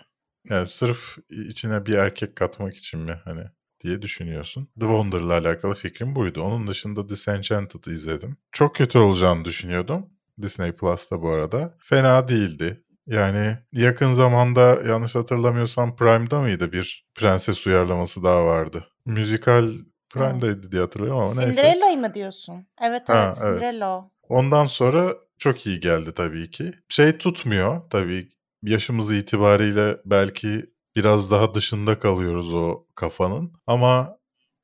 Yani 0.53 0.67
sırf 0.67 1.17
içine 1.29 1.85
bir 1.85 1.93
erkek 1.93 2.35
katmak 2.35 2.75
için 2.77 2.99
mi 2.99 3.15
hani 3.25 3.41
diye 3.83 4.01
düşünüyorsun. 4.01 4.67
The 4.79 4.85
Wander'la 4.87 5.33
alakalı 5.33 5.75
fikrim 5.75 6.15
buydu. 6.15 6.41
Onun 6.41 6.67
dışında 6.67 7.09
Disenchanted'ı 7.09 7.91
izledim. 7.91 8.37
Çok 8.51 8.75
kötü 8.75 8.97
olacağını 8.97 9.45
düşünüyordum. 9.45 10.05
Disney 10.41 10.71
Plus'ta 10.71 11.21
bu 11.21 11.29
arada. 11.29 11.75
Fena 11.79 12.27
değildi. 12.27 12.83
Yani 13.07 13.57
yakın 13.71 14.13
zamanda 14.13 14.61
yanlış 14.87 15.15
hatırlamıyorsam 15.15 15.95
Prime'da 15.95 16.41
mıydı 16.41 16.71
bir 16.71 17.05
prenses 17.15 17.67
uyarlaması 17.67 18.23
daha 18.23 18.45
vardı. 18.45 18.87
Müzikal 19.07 19.69
Prime'daydı 20.09 20.71
diye 20.71 20.81
hatırlıyorum 20.81 21.19
ama 21.21 21.35
neyse. 21.35 21.51
Cinderella'yı 21.51 21.97
mı 21.97 22.13
diyorsun? 22.13 22.67
Evet 22.81 23.09
Ha, 23.09 23.13
evet 23.25 23.37
evet. 23.45 23.55
Cinderella 23.55 23.97
o. 23.97 24.11
Ondan 24.29 24.65
sonra 24.65 25.15
çok 25.37 25.65
iyi 25.65 25.79
geldi 25.79 26.13
tabii 26.15 26.51
ki. 26.51 26.71
Şey 26.89 27.17
tutmuyor 27.17 27.81
tabii 27.89 28.29
yaşımız 28.63 29.11
itibariyle 29.13 29.97
belki 30.05 30.65
biraz 30.95 31.31
daha 31.31 31.55
dışında 31.55 31.99
kalıyoruz 31.99 32.53
o 32.53 32.85
kafanın 32.95 33.53
ama 33.67 34.17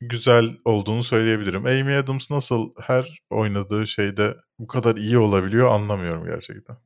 güzel 0.09 0.53
olduğunu 0.65 1.03
söyleyebilirim. 1.03 1.65
Amy 1.65 1.95
Adams 1.95 2.31
nasıl 2.31 2.69
her 2.81 3.19
oynadığı 3.29 3.87
şeyde 3.87 4.35
bu 4.59 4.67
kadar 4.67 4.95
iyi 4.95 5.17
olabiliyor 5.17 5.71
anlamıyorum 5.71 6.25
gerçekten. 6.25 6.77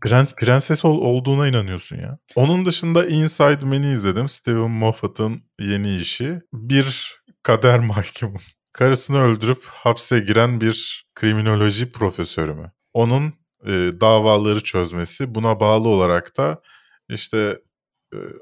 Prens 0.00 0.34
prenses 0.34 0.84
ol, 0.84 0.98
olduğuna 0.98 1.48
inanıyorsun 1.48 1.96
ya. 1.96 2.18
Onun 2.34 2.64
dışında 2.64 3.06
Inside 3.06 3.64
Man'i 3.64 3.92
izledim. 3.92 4.28
Steven 4.28 4.70
Moffat'ın 4.70 5.42
yeni 5.60 5.96
işi. 5.96 6.40
Bir 6.52 7.16
kader 7.42 7.78
mahkumu. 7.86 8.36
Karısını 8.72 9.22
öldürüp 9.22 9.64
hapse 9.64 10.20
giren 10.20 10.60
bir 10.60 11.06
kriminoloji 11.14 11.92
profesörü 11.92 12.54
mü? 12.54 12.72
Onun 12.92 13.34
e, 13.66 13.72
davaları 14.00 14.60
çözmesi. 14.60 15.34
Buna 15.34 15.60
bağlı 15.60 15.88
olarak 15.88 16.36
da 16.36 16.62
işte 17.08 17.58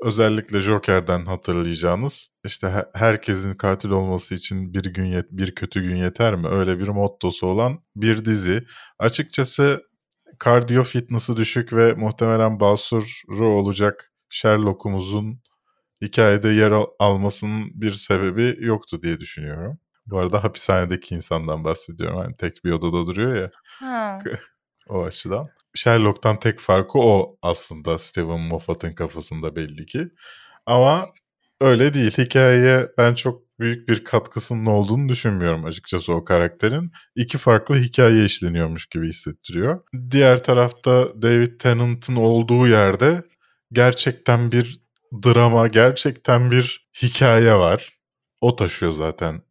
özellikle 0.02 0.60
Joker'den 0.60 1.24
hatırlayacağınız 1.26 2.28
işte 2.44 2.68
he- 2.70 2.86
herkesin 2.94 3.54
katil 3.54 3.90
olması 3.90 4.34
için 4.34 4.74
bir 4.74 4.84
gün 4.84 5.04
yet 5.04 5.26
bir 5.30 5.54
kötü 5.54 5.82
gün 5.82 5.96
yeter 5.96 6.34
mi? 6.34 6.48
Öyle 6.48 6.78
bir 6.78 6.88
mottosu 6.88 7.46
olan 7.46 7.78
bir 7.96 8.24
dizi. 8.24 8.64
Açıkçası 8.98 9.82
kardiyo 10.38 10.82
fitness'ı 10.82 11.36
düşük 11.36 11.72
ve 11.72 11.94
muhtemelen 11.94 12.60
basuru 12.60 13.48
olacak 13.48 14.12
Sherlock'umuzun 14.30 15.40
hikayede 16.02 16.48
yer 16.48 16.70
al- 16.70 16.86
almasının 16.98 17.70
bir 17.74 17.90
sebebi 17.90 18.56
yoktu 18.60 19.02
diye 19.02 19.20
düşünüyorum. 19.20 19.78
Bu 20.06 20.18
arada 20.18 20.44
hapishanedeki 20.44 21.14
insandan 21.14 21.64
bahsediyorum. 21.64 22.18
Hani 22.18 22.36
tek 22.36 22.64
bir 22.64 22.70
odada 22.72 23.06
duruyor 23.06 23.36
ya 23.36 23.50
Ha. 23.78 24.18
o 24.88 25.02
açıdan. 25.04 25.48
Sherlock'tan 25.78 26.38
tek 26.38 26.58
farkı 26.60 26.98
o 26.98 27.38
aslında 27.42 27.98
Steven 27.98 28.40
Moffat'ın 28.40 28.92
kafasında 28.94 29.56
belli 29.56 29.86
ki. 29.86 30.08
Ama 30.66 31.06
öyle 31.60 31.94
değil. 31.94 32.18
Hikayeye 32.18 32.88
ben 32.98 33.14
çok 33.14 33.42
büyük 33.60 33.88
bir 33.88 34.04
katkısının 34.04 34.66
olduğunu 34.66 35.08
düşünmüyorum 35.08 35.64
açıkçası 35.64 36.12
o 36.12 36.24
karakterin. 36.24 36.92
İki 37.16 37.38
farklı 37.38 37.76
hikaye 37.76 38.24
işleniyormuş 38.24 38.86
gibi 38.86 39.08
hissettiriyor. 39.08 39.80
Diğer 40.10 40.42
tarafta 40.42 41.22
David 41.22 41.58
Tennant'ın 41.60 42.16
olduğu 42.16 42.68
yerde 42.68 43.22
gerçekten 43.72 44.52
bir 44.52 44.80
drama, 45.24 45.68
gerçekten 45.68 46.50
bir 46.50 46.88
hikaye 47.02 47.54
var. 47.54 47.98
O 48.40 48.56
taşıyor 48.56 48.92
zaten 48.92 49.42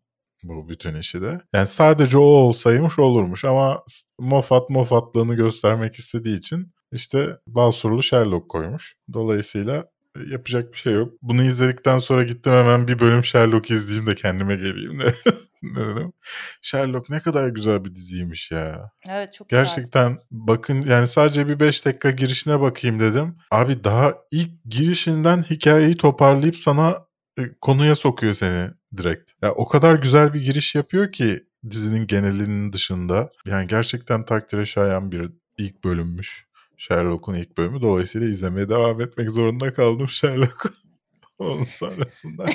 bu 0.43 0.69
bütün 0.69 0.95
işi 0.95 1.21
de. 1.21 1.41
Yani 1.53 1.67
sadece 1.67 2.17
o 2.17 2.21
olsaymış 2.21 2.99
olurmuş 2.99 3.45
ama 3.45 3.83
Moffat 4.19 4.69
Moffatlığını 4.69 5.35
göstermek 5.35 5.95
istediği 5.95 6.37
için 6.37 6.73
işte 6.91 7.37
Basurlu 7.47 8.03
Sherlock 8.03 8.49
koymuş. 8.49 8.95
Dolayısıyla 9.13 9.85
yapacak 10.31 10.73
bir 10.73 10.77
şey 10.77 10.93
yok. 10.93 11.13
Bunu 11.21 11.43
izledikten 11.43 11.99
sonra 11.99 12.23
gittim 12.23 12.53
hemen 12.53 12.87
bir 12.87 12.99
bölüm 12.99 13.23
Sherlock 13.23 13.71
izleyeyim 13.71 14.07
de 14.07 14.15
kendime 14.15 14.55
geleyim 14.55 14.99
de. 14.99 15.13
ne 15.61 15.87
dedim? 15.87 16.13
Sherlock 16.61 17.09
ne 17.09 17.19
kadar 17.19 17.47
güzel 17.47 17.85
bir 17.85 17.95
diziymiş 17.95 18.51
ya. 18.51 18.91
Evet 19.09 19.33
çok 19.33 19.49
güzel. 19.49 19.63
Gerçekten 19.63 20.17
bakın 20.31 20.81
yani 20.81 21.07
sadece 21.07 21.47
bir 21.47 21.59
5 21.59 21.85
dakika 21.85 22.09
girişine 22.11 22.61
bakayım 22.61 22.99
dedim. 22.99 23.37
Abi 23.51 23.83
daha 23.83 24.15
ilk 24.31 24.49
girişinden 24.65 25.41
hikayeyi 25.41 25.97
toparlayıp 25.97 26.55
sana 26.55 26.91
e, 26.91 27.06
konuya 27.61 27.95
sokuyor 27.95 28.33
seni 28.33 28.69
direkt. 28.97 29.31
Ya 29.41 29.51
o 29.51 29.67
kadar 29.67 29.95
güzel 29.95 30.33
bir 30.33 30.41
giriş 30.41 30.75
yapıyor 30.75 31.11
ki 31.11 31.43
dizinin 31.69 32.07
genelinin 32.07 32.73
dışında. 32.73 33.31
Yani 33.45 33.67
gerçekten 33.67 34.25
takdire 34.25 34.65
şayan 34.65 35.11
bir 35.11 35.31
ilk 35.57 35.83
bölümmüş. 35.83 36.47
Sherlock'un 36.77 37.33
ilk 37.33 37.57
bölümü. 37.57 37.81
Dolayısıyla 37.81 38.27
izlemeye 38.27 38.69
devam 38.69 39.01
etmek 39.01 39.29
zorunda 39.31 39.73
kaldım 39.73 40.07
Sherlock'u. 40.09 40.69
Onun 41.39 41.63
sonrasında. 41.63 42.45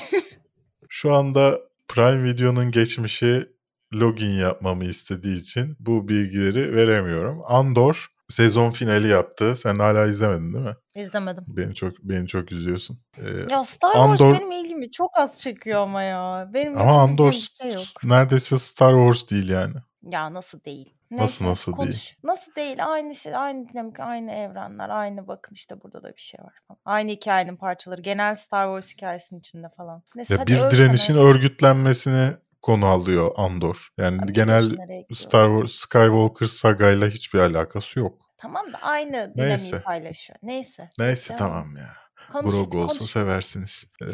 Şu 0.89 1.13
anda 1.13 1.61
Prime 1.89 2.25
Video'nun 2.25 2.71
geçmişi 2.71 3.49
login 3.95 4.31
yapmamı 4.31 4.85
istediği 4.85 5.37
için 5.37 5.77
bu 5.81 6.09
bilgileri 6.09 6.75
veremiyorum. 6.75 7.41
Andor 7.47 8.12
sezon 8.33 8.71
finali 8.71 9.09
yaptı. 9.09 9.57
Sen 9.57 9.79
hala 9.79 10.07
izlemedin 10.07 10.53
değil 10.55 10.65
mi? 10.65 10.77
İzlemedim. 10.95 11.45
Beni 11.49 11.75
çok 11.75 11.99
beni 12.03 12.27
çok 12.29 12.53
üzüyorsun. 12.53 12.99
Ee, 13.19 13.23
Ya 13.51 13.65
Star 13.65 13.93
Wars 13.93 14.21
Andor- 14.21 14.35
benim 14.35 14.51
ilgimi 14.53 14.91
çok 14.91 15.11
az 15.19 15.41
çekiyor 15.43 15.81
ama 15.81 16.03
ya. 16.03 16.51
Benim 16.55 16.79
ama 16.79 17.03
Andor 17.03 17.33
şey 17.33 17.73
yok. 17.73 17.85
neredeyse 18.05 18.59
Star 18.59 18.93
Wars 18.95 19.31
değil 19.31 19.49
yani. 19.49 19.75
Ya 20.03 20.33
nasıl 20.35 20.65
değil? 20.65 20.95
Nasıl 21.11 21.45
nasıl 21.45 21.73
değil? 21.77 21.87
konuş. 21.89 22.17
Nasıl 22.25 22.55
değil? 22.55 22.87
Aynı 22.87 23.15
şey, 23.15 23.37
aynı 23.37 23.69
dinamik, 23.69 24.01
aynı 24.01 24.33
evrenler, 24.33 24.89
aynı 24.89 25.29
bakın 25.29 25.55
işte 25.55 25.83
burada 25.83 26.03
da 26.03 26.09
bir 26.17 26.21
şey 26.21 26.41
var 26.45 26.55
falan. 26.69 26.79
Aynı 26.85 27.11
hikayenin 27.11 27.57
parçaları. 27.57 28.01
Genel 28.01 28.35
Star 28.35 28.67
Wars 28.67 28.97
hikayesinin 28.97 29.41
içinde 29.41 29.67
falan. 29.77 30.03
Neyse 30.17 30.35
Ya 30.35 30.41
hadi 30.41 30.53
bir 30.53 30.71
direnişin 30.71 31.15
sana. 31.15 31.25
örgütlenmesini 31.25 32.31
konu 32.63 32.87
alıyor 32.87 33.31
Andor. 33.37 33.89
Yani 33.99 34.19
Hadi 34.21 34.33
genel. 34.33 34.77
Star 35.13 35.49
Wars 35.49 35.73
Skywalker 35.73 36.47
sagayla 36.47 37.09
hiçbir 37.09 37.39
alakası 37.39 37.99
yok. 37.99 38.23
Tamam 38.39 38.73
da 38.73 38.79
aynı 38.83 39.33
dinamiği 39.35 39.49
Neyse. 39.59 39.83
paylaşıyor. 39.83 40.39
Neyse. 40.43 40.91
Neyse 40.99 41.29
Devam. 41.35 41.39
tamam 41.39 41.77
ya. 41.77 41.93
Konuş, 42.33 42.55
Grogu 42.55 42.79
olsun 42.83 42.99
konuş. 42.99 43.11
seversiniz. 43.11 43.85
Ee, 44.03 44.07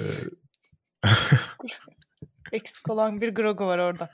Eksik 2.53 2.91
olan 2.91 3.21
bir 3.21 3.35
Grogu 3.35 3.67
var 3.67 3.79
orada. 3.79 4.11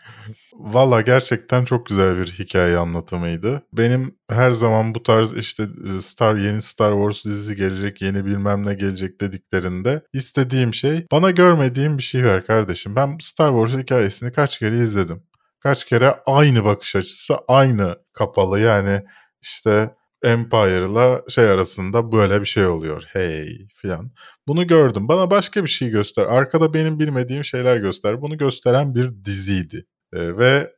Valla 0.53 1.01
gerçekten 1.01 1.65
çok 1.65 1.87
güzel 1.87 2.19
bir 2.19 2.27
hikaye 2.27 2.77
anlatımıydı. 2.77 3.63
Benim 3.73 4.19
her 4.31 4.51
zaman 4.51 4.95
bu 4.95 5.03
tarz 5.03 5.37
işte 5.37 5.63
e, 5.63 6.03
Star 6.03 6.35
yeni 6.35 6.63
Star 6.63 6.93
Wars 6.93 7.25
dizisi 7.25 7.57
gelecek, 7.57 8.03
yeni 8.03 8.25
bilmem 8.25 8.67
ne 8.67 8.75
gelecek 8.75 9.21
dediklerinde 9.21 10.03
istediğim 10.13 10.75
şey 10.75 11.07
bana 11.13 11.31
görmediğim 11.31 11.99
bir 11.99 12.03
şey 12.03 12.25
ver 12.25 12.45
kardeşim. 12.45 12.97
Ben 12.97 13.17
Star 13.21 13.51
Wars 13.51 13.83
hikayesini 13.83 14.33
kaç 14.33 14.59
kere 14.59 14.77
izledim. 14.77 15.23
Kaç 15.61 15.85
kere 15.85 16.15
aynı 16.27 16.65
bakış 16.65 16.97
açısı, 16.97 17.37
aynı 17.49 17.97
kapalı 18.13 18.61
yani 18.61 19.03
işte 19.43 19.91
Empire'la 20.25 21.23
şey 21.29 21.45
arasında 21.51 22.13
böyle 22.13 22.41
bir 22.41 22.47
şey 22.47 22.67
oluyor. 22.67 23.05
Hey 23.09 23.69
filan. 23.75 24.11
Bunu 24.49 24.67
gördüm. 24.67 25.09
Bana 25.09 25.31
başka 25.31 25.65
bir 25.65 25.69
şey 25.69 25.91
göster. 25.91 26.27
Arkada 26.27 26.75
benim 26.75 26.99
bilmediğim 26.99 27.45
şeyler 27.45 27.77
göster. 27.77 28.23
Bunu 28.23 28.39
gösteren 28.39 28.95
bir 28.95 29.25
diziydi. 29.25 29.85
Ee, 30.13 30.39
ve 30.39 30.73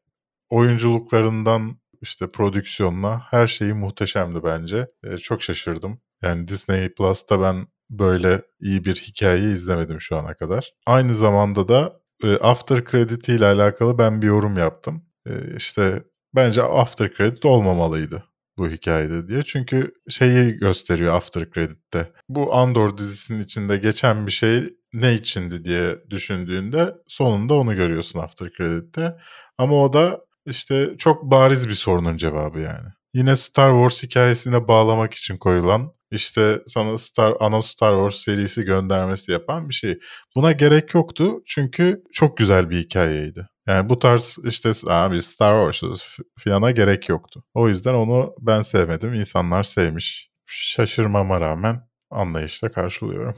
oyunculuklarından 0.51 1.81
işte 2.03 2.31
prodüksiyonuna 2.31 3.23
her 3.31 3.47
şeyi 3.47 3.73
muhteşemdi 3.75 4.45
bence. 4.45 4.87
Ee, 5.05 5.19
çok 5.19 5.43
şaşırdım. 5.43 6.01
Yani 6.23 6.49
Disney 6.49 6.95
Plus'ta 6.95 7.43
ben 7.43 7.67
böyle 7.91 8.43
iyi 8.61 8.85
bir 8.85 8.95
hikaye 8.95 9.53
izlemedim 9.53 10.01
şu 10.01 10.17
ana 10.17 10.35
kadar. 10.35 10.73
Aynı 10.87 11.15
zamanda 11.15 11.69
da 11.69 12.01
e, 12.25 12.37
After 12.37 12.85
Credit 12.85 13.29
ile 13.29 13.47
alakalı 13.47 13.99
ben 13.99 14.23
bir 14.23 14.27
yorum 14.27 14.59
yaptım. 14.59 15.05
E, 15.27 15.57
işte 15.57 16.03
bence 16.35 16.63
After 16.63 17.15
Credit 17.15 17.45
olmamalıydı 17.45 18.25
bu 18.59 18.69
hikayede 18.69 19.29
diye. 19.29 19.43
Çünkü 19.43 19.93
şeyi 20.09 20.53
gösteriyor 20.53 21.15
After 21.15 21.51
Credit'te. 21.51 22.13
Bu 22.29 22.55
Andor 22.55 22.99
dizisinin 22.99 23.43
içinde 23.43 23.77
geçen 23.77 24.27
bir 24.27 24.33
şey 24.33 24.65
ne 24.93 25.15
içindi 25.15 25.65
diye 25.65 25.97
düşündüğünde 26.11 26.95
sonunda 27.07 27.55
onu 27.55 27.77
görüyorsun 27.77 28.19
After 28.19 28.51
Credit'te. 28.57 29.17
Ama 29.59 29.83
o 29.83 29.93
da 29.93 30.21
işte 30.47 30.95
çok 30.99 31.23
bariz 31.23 31.69
bir 31.69 31.75
sorunun 31.75 32.17
cevabı 32.17 32.61
yani. 32.61 32.89
Yine 33.15 33.37
Star 33.37 33.71
Wars 33.71 34.03
hikayesine 34.03 34.69
bağlamak 34.69 35.15
için 35.15 35.37
koyulan 35.37 35.93
işte 36.11 36.63
sana 36.67 36.99
Star 36.99 37.35
ana 37.41 37.63
Star 37.63 37.93
Wars 37.93 38.25
serisi 38.25 38.63
göndermesi 38.63 39.33
yapan 39.33 39.69
bir 39.69 39.75
şey. 39.75 39.99
Buna 40.37 40.53
gerek 40.53 40.95
yoktu 40.95 41.43
çünkü 41.47 42.03
çok 42.13 42.37
güzel 42.37 42.71
bir 42.71 42.79
hikayeydi. 42.79 43.49
Yani 43.67 43.89
bu 43.89 43.99
tarz 43.99 44.39
işte 44.45 44.71
abi 44.87 45.23
Star 45.23 45.73
Wars 45.73 46.19
fiyana 46.39 46.71
gerek 46.71 47.09
yoktu. 47.09 47.45
O 47.55 47.69
yüzden 47.69 47.95
onu 47.95 48.35
ben 48.41 48.63
sevmedim. 48.63 49.15
İnsanlar 49.15 49.63
sevmiş. 49.63 50.31
Şaşırmama 50.47 51.41
rağmen 51.41 51.89
anlayışla 52.11 52.71
karşılıyorum. 52.71 53.35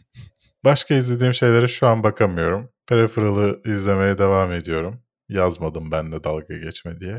Başka 0.64 0.94
izlediğim 0.94 1.34
şeylere 1.34 1.68
şu 1.68 1.86
an 1.86 2.02
bakamıyorum. 2.02 2.70
Peripheral'ı 2.86 3.60
izlemeye 3.64 4.18
devam 4.18 4.52
ediyorum. 4.52 5.02
Yazmadım 5.28 5.90
ben 5.90 6.12
de 6.12 6.24
dalga 6.24 6.58
geçme 6.58 7.00
diye. 7.00 7.18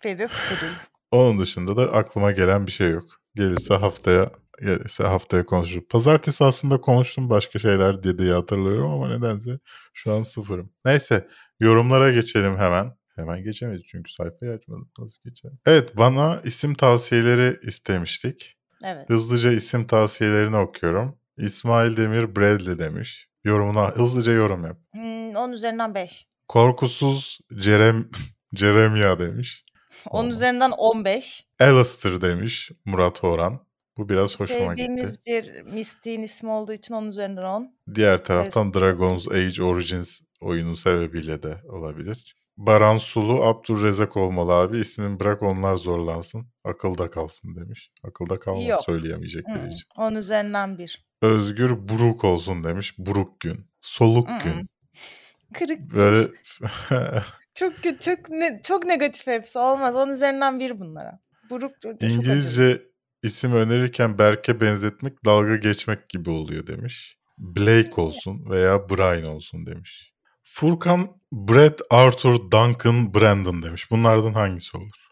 Peri 0.00 0.28
pırıl. 0.28 0.74
Onun 1.10 1.38
dışında 1.38 1.76
da 1.76 1.92
aklıma 1.92 2.32
gelen 2.32 2.66
bir 2.66 2.72
şey 2.72 2.90
yok. 2.90 3.20
Gelirse 3.34 3.74
haftaya 3.74 4.30
gelirse 4.60 5.04
haftaya 5.04 5.46
konuşuruz. 5.46 5.88
Pazartesi 5.88 6.44
aslında 6.44 6.80
konuştum 6.80 7.30
başka 7.30 7.58
şeyler 7.58 8.02
diye 8.02 8.32
hatırlıyorum 8.32 8.90
ama 8.90 9.08
nedense 9.08 9.58
şu 9.94 10.14
an 10.14 10.22
sıfırım. 10.22 10.70
Neyse 10.84 11.28
yorumlara 11.60 12.12
geçelim 12.12 12.56
hemen. 12.56 12.96
Hemen 13.16 13.42
geçemedik 13.42 13.88
çünkü 13.88 14.12
sayfayı 14.12 14.52
açmadım. 14.52 14.90
Nasıl 14.98 15.22
geçelim? 15.24 15.58
Evet 15.66 15.96
bana 15.96 16.40
isim 16.44 16.74
tavsiyeleri 16.74 17.56
istemiştik. 17.62 18.56
Evet. 18.84 19.10
Hızlıca 19.10 19.52
isim 19.52 19.86
tavsiyelerini 19.86 20.56
okuyorum. 20.56 21.18
İsmail 21.36 21.96
Demir 21.96 22.36
Bradley 22.36 22.78
demiş. 22.78 23.28
Yorumuna 23.44 23.90
hızlıca 23.90 24.32
yorum 24.32 24.64
yap. 24.64 24.78
Hmm, 24.92 25.36
10 25.36 25.52
üzerinden 25.52 25.94
5. 25.94 26.26
Korkusuz 26.48 27.38
Cerem 27.58 28.08
Jeremia 28.54 29.18
demiş. 29.18 29.65
10 30.06 30.10
Tamam. 30.18 30.30
üzerinden 30.30 30.70
15. 30.70 31.46
Alistair 31.60 32.20
demiş 32.20 32.70
Murat 32.84 33.24
Orhan. 33.24 33.66
Bu 33.98 34.08
biraz 34.08 34.40
hoşuma 34.40 34.58
Sevdiğimiz 34.70 35.16
gitti. 35.16 35.22
bir 35.26 35.62
Mystic'in 35.72 36.22
ismi 36.22 36.50
olduğu 36.50 36.72
için 36.72 36.94
10 36.94 37.06
üzerinden 37.06 37.42
10. 37.42 37.74
Diğer 37.94 38.24
taraftan 38.24 38.74
Dragon's 38.74 39.28
Age 39.28 39.62
Origins 39.62 40.20
oyunu 40.40 40.76
sebebiyle 40.76 41.42
de 41.42 41.56
olabilir. 41.68 42.36
Baran 42.56 42.98
Sulu 42.98 43.44
Abdurrezak 43.44 44.16
olmalı 44.16 44.52
abi. 44.52 44.78
İsmini 44.78 45.20
bırak 45.20 45.42
onlar 45.42 45.76
zorlansın. 45.76 46.46
Akılda 46.64 47.10
kalsın 47.10 47.56
demiş. 47.56 47.90
Akılda 48.04 48.36
kalmaz 48.38 48.66
Yok. 48.68 48.80
söyleyemeyecekleri 48.86 49.58
Hmm, 49.62 49.68
için. 49.68 49.88
10 49.96 50.14
üzerinden 50.14 50.78
1. 50.78 51.06
Özgür 51.22 51.88
Buruk 51.88 52.24
olsun 52.24 52.64
demiş. 52.64 52.94
Buruk 52.98 53.40
gün. 53.40 53.66
Soluk 53.80 54.28
Mm-mm. 54.28 54.40
gün. 54.44 54.68
Kırık. 55.54 55.80
Böyle 55.94 56.28
Çok 57.56 57.76
kötü, 57.76 57.98
çok, 57.98 58.28
ne, 58.28 58.60
çok 58.64 58.84
negatif 58.84 59.26
hepsi. 59.26 59.58
Olmaz. 59.58 59.96
10 59.96 60.08
üzerinden 60.08 60.60
1 60.60 60.80
bunlara. 60.80 61.20
Buruk. 61.50 61.72
İngilizce 62.00 62.82
isim 63.22 63.54
önerirken 63.54 64.18
Berk'e 64.18 64.60
benzetmek 64.60 65.24
dalga 65.24 65.56
geçmek 65.56 66.08
gibi 66.08 66.30
oluyor 66.30 66.66
demiş. 66.66 67.18
Blake 67.38 68.00
olsun 68.00 68.50
veya 68.50 68.88
Brian 68.88 69.34
olsun 69.34 69.66
demiş. 69.66 70.12
Furkan 70.42 71.20
Brett 71.32 71.80
Arthur 71.90 72.50
Duncan 72.50 73.14
Brandon 73.14 73.62
demiş. 73.62 73.90
Bunlardan 73.90 74.32
hangisi 74.32 74.76
olur? 74.76 75.06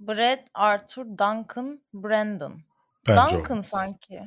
Brad, 0.00 0.46
Arthur, 0.54 1.04
Duncan, 1.04 1.82
Brandon. 1.94 2.62
Bence 3.08 3.36
Duncan 3.36 3.50
olmaz. 3.50 3.66
sanki. 3.66 4.20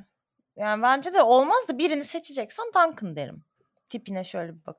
Yani 0.55 0.83
bence 0.83 1.13
de 1.13 1.21
olmaz 1.21 1.67
da 1.67 1.77
birini 1.77 2.05
seçeceksem 2.05 2.65
Duncan 2.75 3.15
derim. 3.15 3.43
Tipine 3.89 4.23
şöyle 4.23 4.53
bir 4.53 4.65
bak. 4.65 4.77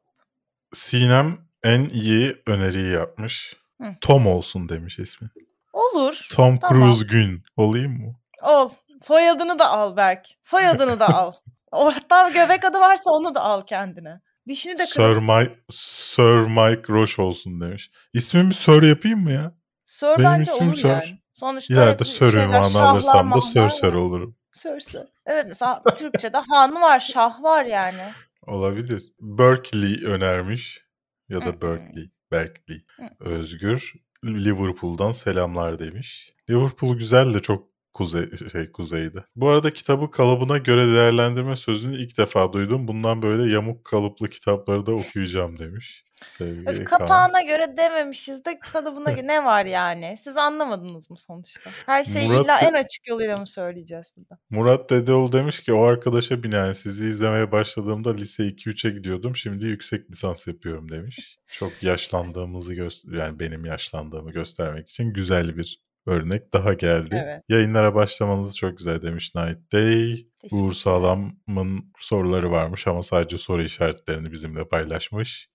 Sinem 0.73 1.39
en 1.65 1.85
iyi 1.89 2.37
öneriyi 2.47 2.93
yapmış. 2.93 3.57
Hı. 3.83 3.87
Tom 4.01 4.27
olsun 4.27 4.69
demiş 4.69 4.99
ismi. 4.99 5.29
Olur. 5.73 6.29
Tom 6.33 6.59
Tamam. 6.59 6.91
Cruise 6.91 7.07
Gün. 7.07 7.43
Olayım 7.57 7.93
mı? 7.93 8.15
Ol. 8.43 8.71
Soyadını 9.03 9.59
da 9.59 9.71
al 9.71 9.97
Berk. 9.97 10.27
Soyadını 10.43 11.01
da 11.01 11.09
al. 11.09 11.33
Hatta 11.73 12.29
göbek 12.31 12.65
adı 12.65 12.81
varsa 12.81 13.11
onu 13.11 13.35
da 13.35 13.41
al 13.41 13.63
kendine. 13.67 14.21
Dişini 14.49 14.79
de 14.79 14.87
Sir, 14.87 14.95
kırın. 14.95 15.23
Mike, 15.25 15.55
Sir 15.71 16.37
Mike 16.37 16.93
Roche 16.93 17.23
olsun 17.23 17.61
demiş. 17.61 17.91
İsmimi 18.13 18.55
Sir 18.55 18.83
yapayım 18.83 19.21
mı 19.21 19.33
ya? 19.33 19.53
Sir 19.85 20.07
Benim 20.19 20.25
bence 20.25 20.53
ismim 20.53 20.69
olur 20.69 20.77
Sir. 20.77 20.89
yani. 20.89 21.19
Sonuçta 21.33 21.75
İleride 21.75 22.05
Sir 22.05 22.35
ünvanı 22.35 22.89
alırsam 22.89 23.33
da 23.33 23.41
Sir 23.41 23.69
Sir 23.69 23.93
olurum. 23.93 24.37
Sir 24.53 24.81
Sir. 24.81 25.03
Evet 25.27 25.47
mesela 25.49 25.83
Türkçe'de 25.99 26.39
Han 26.49 26.75
var, 26.83 27.01
Şah 27.01 27.43
var 27.43 27.65
yani. 27.65 28.03
Olabilir. 28.47 29.03
Berkeley 29.21 30.05
önermiş. 30.05 30.86
Ya 31.29 31.41
da. 31.41 31.61
Berkeley. 31.63 32.11
Berkeley. 32.33 32.85
Özgür 33.21 33.93
Liverpool'dan 34.25 35.13
selamlar 35.13 35.79
demiş. 35.79 36.33
Liverpool 36.51 36.99
güzel 36.99 37.35
de 37.35 37.43
çok 37.43 37.76
kuzey 37.97 38.31
şey 38.53 38.73
kuzeydi. 38.73 39.25
Bu 39.37 39.49
arada 39.49 39.73
kitabı 39.73 40.11
kalıbına 40.11 40.59
göre 40.59 40.87
değerlendirme 40.87 41.57
sözünü 41.57 41.97
ilk 41.97 42.19
defa 42.19 42.53
duydum. 42.53 42.89
Bundan 42.89 43.23
böyle 43.23 43.53
yamuk 43.53 43.85
kalıplı 43.85 44.29
kitapları 44.29 44.87
da 44.87 44.93
okuyacağım 44.93 45.59
demiş. 45.59 46.05
Sevgili 46.29 46.69
Öf, 46.69 46.85
Kaan. 46.85 46.99
kapağına 46.99 47.41
göre 47.43 47.75
dememişiz 47.77 48.45
de 48.45 48.59
kalıbına 48.59 49.11
göre 49.13 49.27
ne 49.27 49.45
var 49.45 49.65
yani? 49.67 50.17
Siz 50.19 50.37
anlamadınız 50.37 51.11
mı 51.11 51.19
sonuçta? 51.19 51.71
Her 51.87 52.05
şeyi 52.05 52.29
Murat 52.29 52.45
illa 52.45 52.49
da- 52.57 52.61
en 52.61 52.73
açık 52.73 53.09
yoluyla 53.09 53.37
mı 53.39 53.47
söyleyeceğiz 53.47 54.11
burada? 54.17 54.39
Murat 54.51 54.91
Dedeoğlu 54.91 55.33
demiş 55.33 55.61
ki 55.61 55.73
o 55.73 55.83
arkadaşa 55.83 56.43
binaen 56.43 56.73
sizi 56.73 57.07
izlemeye 57.09 57.53
başladığımda 57.53 58.15
lise 58.15 58.47
2-3'e 58.49 58.91
gidiyordum. 58.91 59.37
Şimdi 59.37 59.65
yüksek 59.67 60.11
lisans 60.11 60.47
yapıyorum 60.47 60.91
demiş. 60.91 61.39
Çok 61.47 61.83
yaşlandığımızı 61.83 62.75
göster 62.75 63.13
yani 63.13 63.39
benim 63.39 63.65
yaşlandığımı 63.65 64.33
göstermek 64.33 64.89
için 64.91 65.13
güzel 65.13 65.57
bir 65.57 65.86
örnek 66.07 66.53
daha 66.53 66.73
geldi. 66.73 67.23
Evet. 67.25 67.43
Yayınlara 67.49 67.95
başlamanız 67.95 68.57
çok 68.57 68.79
güzel 68.79 69.03
demiş 69.03 69.35
Night 69.35 69.73
Day. 69.73 70.27
Uğur 70.53 70.73
Sağlam'ın 70.73 71.93
soruları 71.99 72.51
varmış 72.51 72.87
ama 72.87 73.03
sadece 73.03 73.39
soru 73.39 73.63
işaretlerini 73.63 74.33
bizimle 74.33 74.69
paylaşmış. 74.69 75.49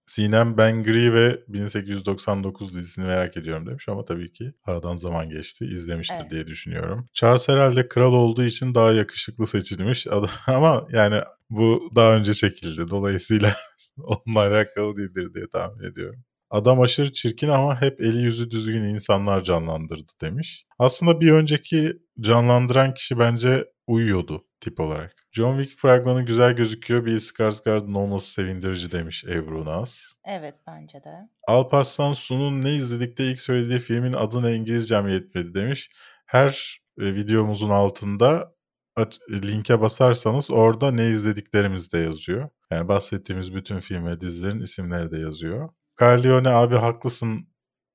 Sinem 0.00 0.56
Bengri 0.56 1.14
ve 1.14 1.42
1899 1.48 2.74
dizisini 2.74 3.04
merak 3.04 3.36
ediyorum 3.36 3.66
demiş 3.66 3.88
ama 3.88 4.04
tabii 4.04 4.32
ki 4.32 4.52
aradan 4.66 4.96
zaman 4.96 5.30
geçti. 5.30 5.64
izlemiştir 5.64 6.16
Evet. 6.20 6.30
diye 6.30 6.46
düşünüyorum. 6.46 7.08
Charles 7.12 7.48
herhalde 7.48 7.88
kral 7.88 8.12
olduğu 8.12 8.44
için 8.44 8.74
daha 8.74 8.92
yakışıklı 8.92 9.46
seçilmiş 9.46 10.06
ama 10.46 10.86
yani 10.90 11.20
bu 11.50 11.90
daha 11.96 12.16
önce 12.16 12.34
çekildi. 12.34 12.90
Dolayısıyla 12.90 13.54
onunla 13.96 14.40
alakalı 14.40 14.96
değildir 14.96 15.34
diye 15.34 15.44
tahmin 15.52 15.84
ediyorum. 15.84 16.24
Adam 16.52 16.80
aşırı 16.80 17.12
çirkin 17.12 17.48
ama 17.48 17.80
hep 17.80 18.00
eli 18.00 18.18
yüzü 18.18 18.50
düzgün 18.50 18.82
insanlar 18.84 19.44
canlandırdı 19.44 20.12
demiş. 20.20 20.64
Aslında 20.78 21.20
bir 21.20 21.32
önceki 21.32 21.98
canlandıran 22.20 22.94
kişi 22.94 23.18
bence 23.18 23.64
uyuyordu 23.86 24.44
tip 24.60 24.80
olarak. 24.80 25.14
John 25.30 25.58
Wick 25.58 25.80
fragmanı 25.80 26.22
güzel 26.22 26.52
gözüküyor. 26.52 27.06
Bir 27.06 27.20
Skarsgård'ın 27.20 27.94
olması 27.94 28.32
sevindirici 28.32 28.92
demiş 28.92 29.24
Ebru 29.24 29.64
Naz. 29.64 30.14
Evet 30.24 30.54
bence 30.66 30.98
de. 31.04 31.28
Alparslan 31.48 32.12
Su'nun 32.12 32.62
ne 32.62 32.74
izledik 32.74 33.18
de 33.18 33.24
ilk 33.24 33.40
söylediği 33.40 33.78
filmin 33.78 34.12
adına 34.12 34.50
İngilizcem 34.50 35.08
yetmedi 35.08 35.54
demiş. 35.54 35.90
Her 36.26 36.78
e, 37.00 37.14
videomuzun 37.14 37.70
altında 37.70 38.54
aç- 38.96 39.18
linke 39.30 39.80
basarsanız 39.80 40.50
orada 40.50 40.90
ne 40.90 41.06
izlediklerimiz 41.08 41.92
de 41.92 41.98
yazıyor. 41.98 42.48
Yani 42.70 42.88
bahsettiğimiz 42.88 43.54
bütün 43.54 43.80
film 43.80 44.06
ve 44.06 44.20
dizilerin 44.20 44.60
isimleri 44.60 45.10
de 45.10 45.18
yazıyor. 45.18 45.68
Carlione 46.02 46.48
abi 46.48 46.76
haklısın. 46.76 47.48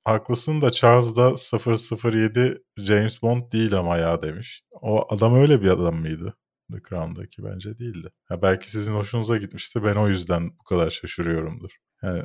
Haklısın 0.04 0.62
da 0.62 0.72
Charles 0.72 1.16
da 1.16 1.36
007 2.14 2.58
James 2.78 3.22
Bond 3.22 3.52
değil 3.52 3.74
ama 3.80 3.98
ya 3.98 4.22
demiş. 4.22 4.64
O 4.72 5.14
adam 5.14 5.36
öyle 5.36 5.62
bir 5.62 5.70
adam 5.70 5.96
mıydı? 5.96 6.38
The 6.72 6.78
Crown'daki 6.90 7.44
bence 7.44 7.78
değildi. 7.78 8.10
Ha, 8.26 8.42
belki 8.42 8.72
sizin 8.72 8.94
hoşunuza 8.94 9.38
gitmişti. 9.38 9.84
Ben 9.84 9.96
o 9.96 10.10
yüzden 10.10 10.50
bu 10.60 10.64
kadar 10.64 10.90
şaşırıyorumdur. 10.90 11.72
Yani 12.04 12.24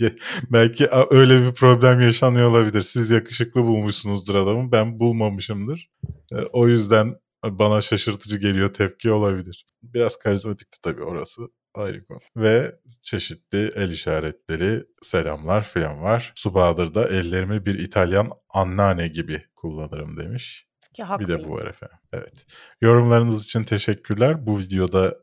belki 0.52 0.88
öyle 1.10 1.40
bir 1.48 1.54
problem 1.54 2.00
yaşanıyor 2.00 2.50
olabilir. 2.50 2.80
Siz 2.82 3.10
yakışıklı 3.10 3.62
bulmuşsunuzdur 3.64 4.34
adamı. 4.34 4.72
Ben 4.72 5.00
bulmamışımdır. 5.00 5.90
E, 6.32 6.36
O 6.36 6.68
yüzden 6.68 7.14
bana 7.44 7.80
şaşırtıcı 7.82 8.38
geliyor 8.38 8.74
tepki 8.74 9.10
olabilir. 9.10 9.66
Biraz 9.82 10.16
karizmatikti 10.18 10.80
tabii 10.82 11.02
orası 11.02 11.42
konu. 11.74 12.18
Ve 12.36 12.78
çeşitli 13.02 13.72
el 13.76 13.90
işaretleri, 13.90 14.84
selamlar 15.02 15.62
falan 15.62 16.02
var. 16.02 16.32
Su 16.36 16.54
Bahadır'da 16.54 17.08
ellerimi 17.08 17.66
bir 17.66 17.78
İtalyan 17.78 18.30
anneanne 18.48 19.08
gibi 19.08 19.44
kullanırım 19.56 20.16
demiş. 20.16 20.66
Ki 20.94 21.02
Bir 21.18 21.28
de 21.28 21.48
bu 21.48 21.54
var 21.54 21.66
efendim. 21.66 21.98
Evet. 22.12 22.46
Yorumlarınız 22.80 23.44
için 23.44 23.64
teşekkürler. 23.64 24.46
Bu 24.46 24.58
videoda 24.58 25.14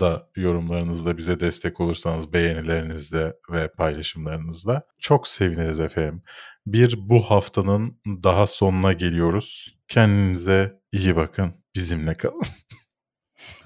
da 0.00 0.30
yorumlarınızla 0.36 1.16
bize 1.16 1.40
destek 1.40 1.80
olursanız 1.80 2.32
beğenilerinizle 2.32 3.36
ve 3.50 3.68
paylaşımlarınızla 3.68 4.82
çok 4.98 5.28
seviniriz 5.28 5.80
efendim. 5.80 6.22
Bir 6.66 7.08
bu 7.08 7.22
haftanın 7.22 8.00
daha 8.06 8.46
sonuna 8.46 8.92
geliyoruz. 8.92 9.76
Kendinize 9.88 10.80
iyi 10.92 11.16
bakın. 11.16 11.64
Bizimle 11.74 12.14
kalın. 12.14 12.42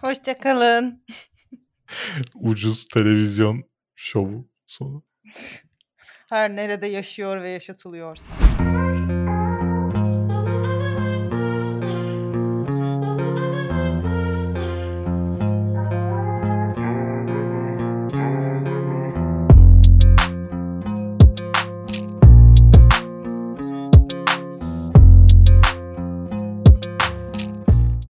Hoşçakalın. 0.00 1.04
Ucuz 2.34 2.88
televizyon 2.88 3.64
şovu 3.94 4.48
sonu. 4.66 5.02
Her 6.28 6.56
nerede 6.56 6.86
yaşıyor 6.86 7.42
ve 7.42 7.50
yaşatılıyorsa. 7.50 8.30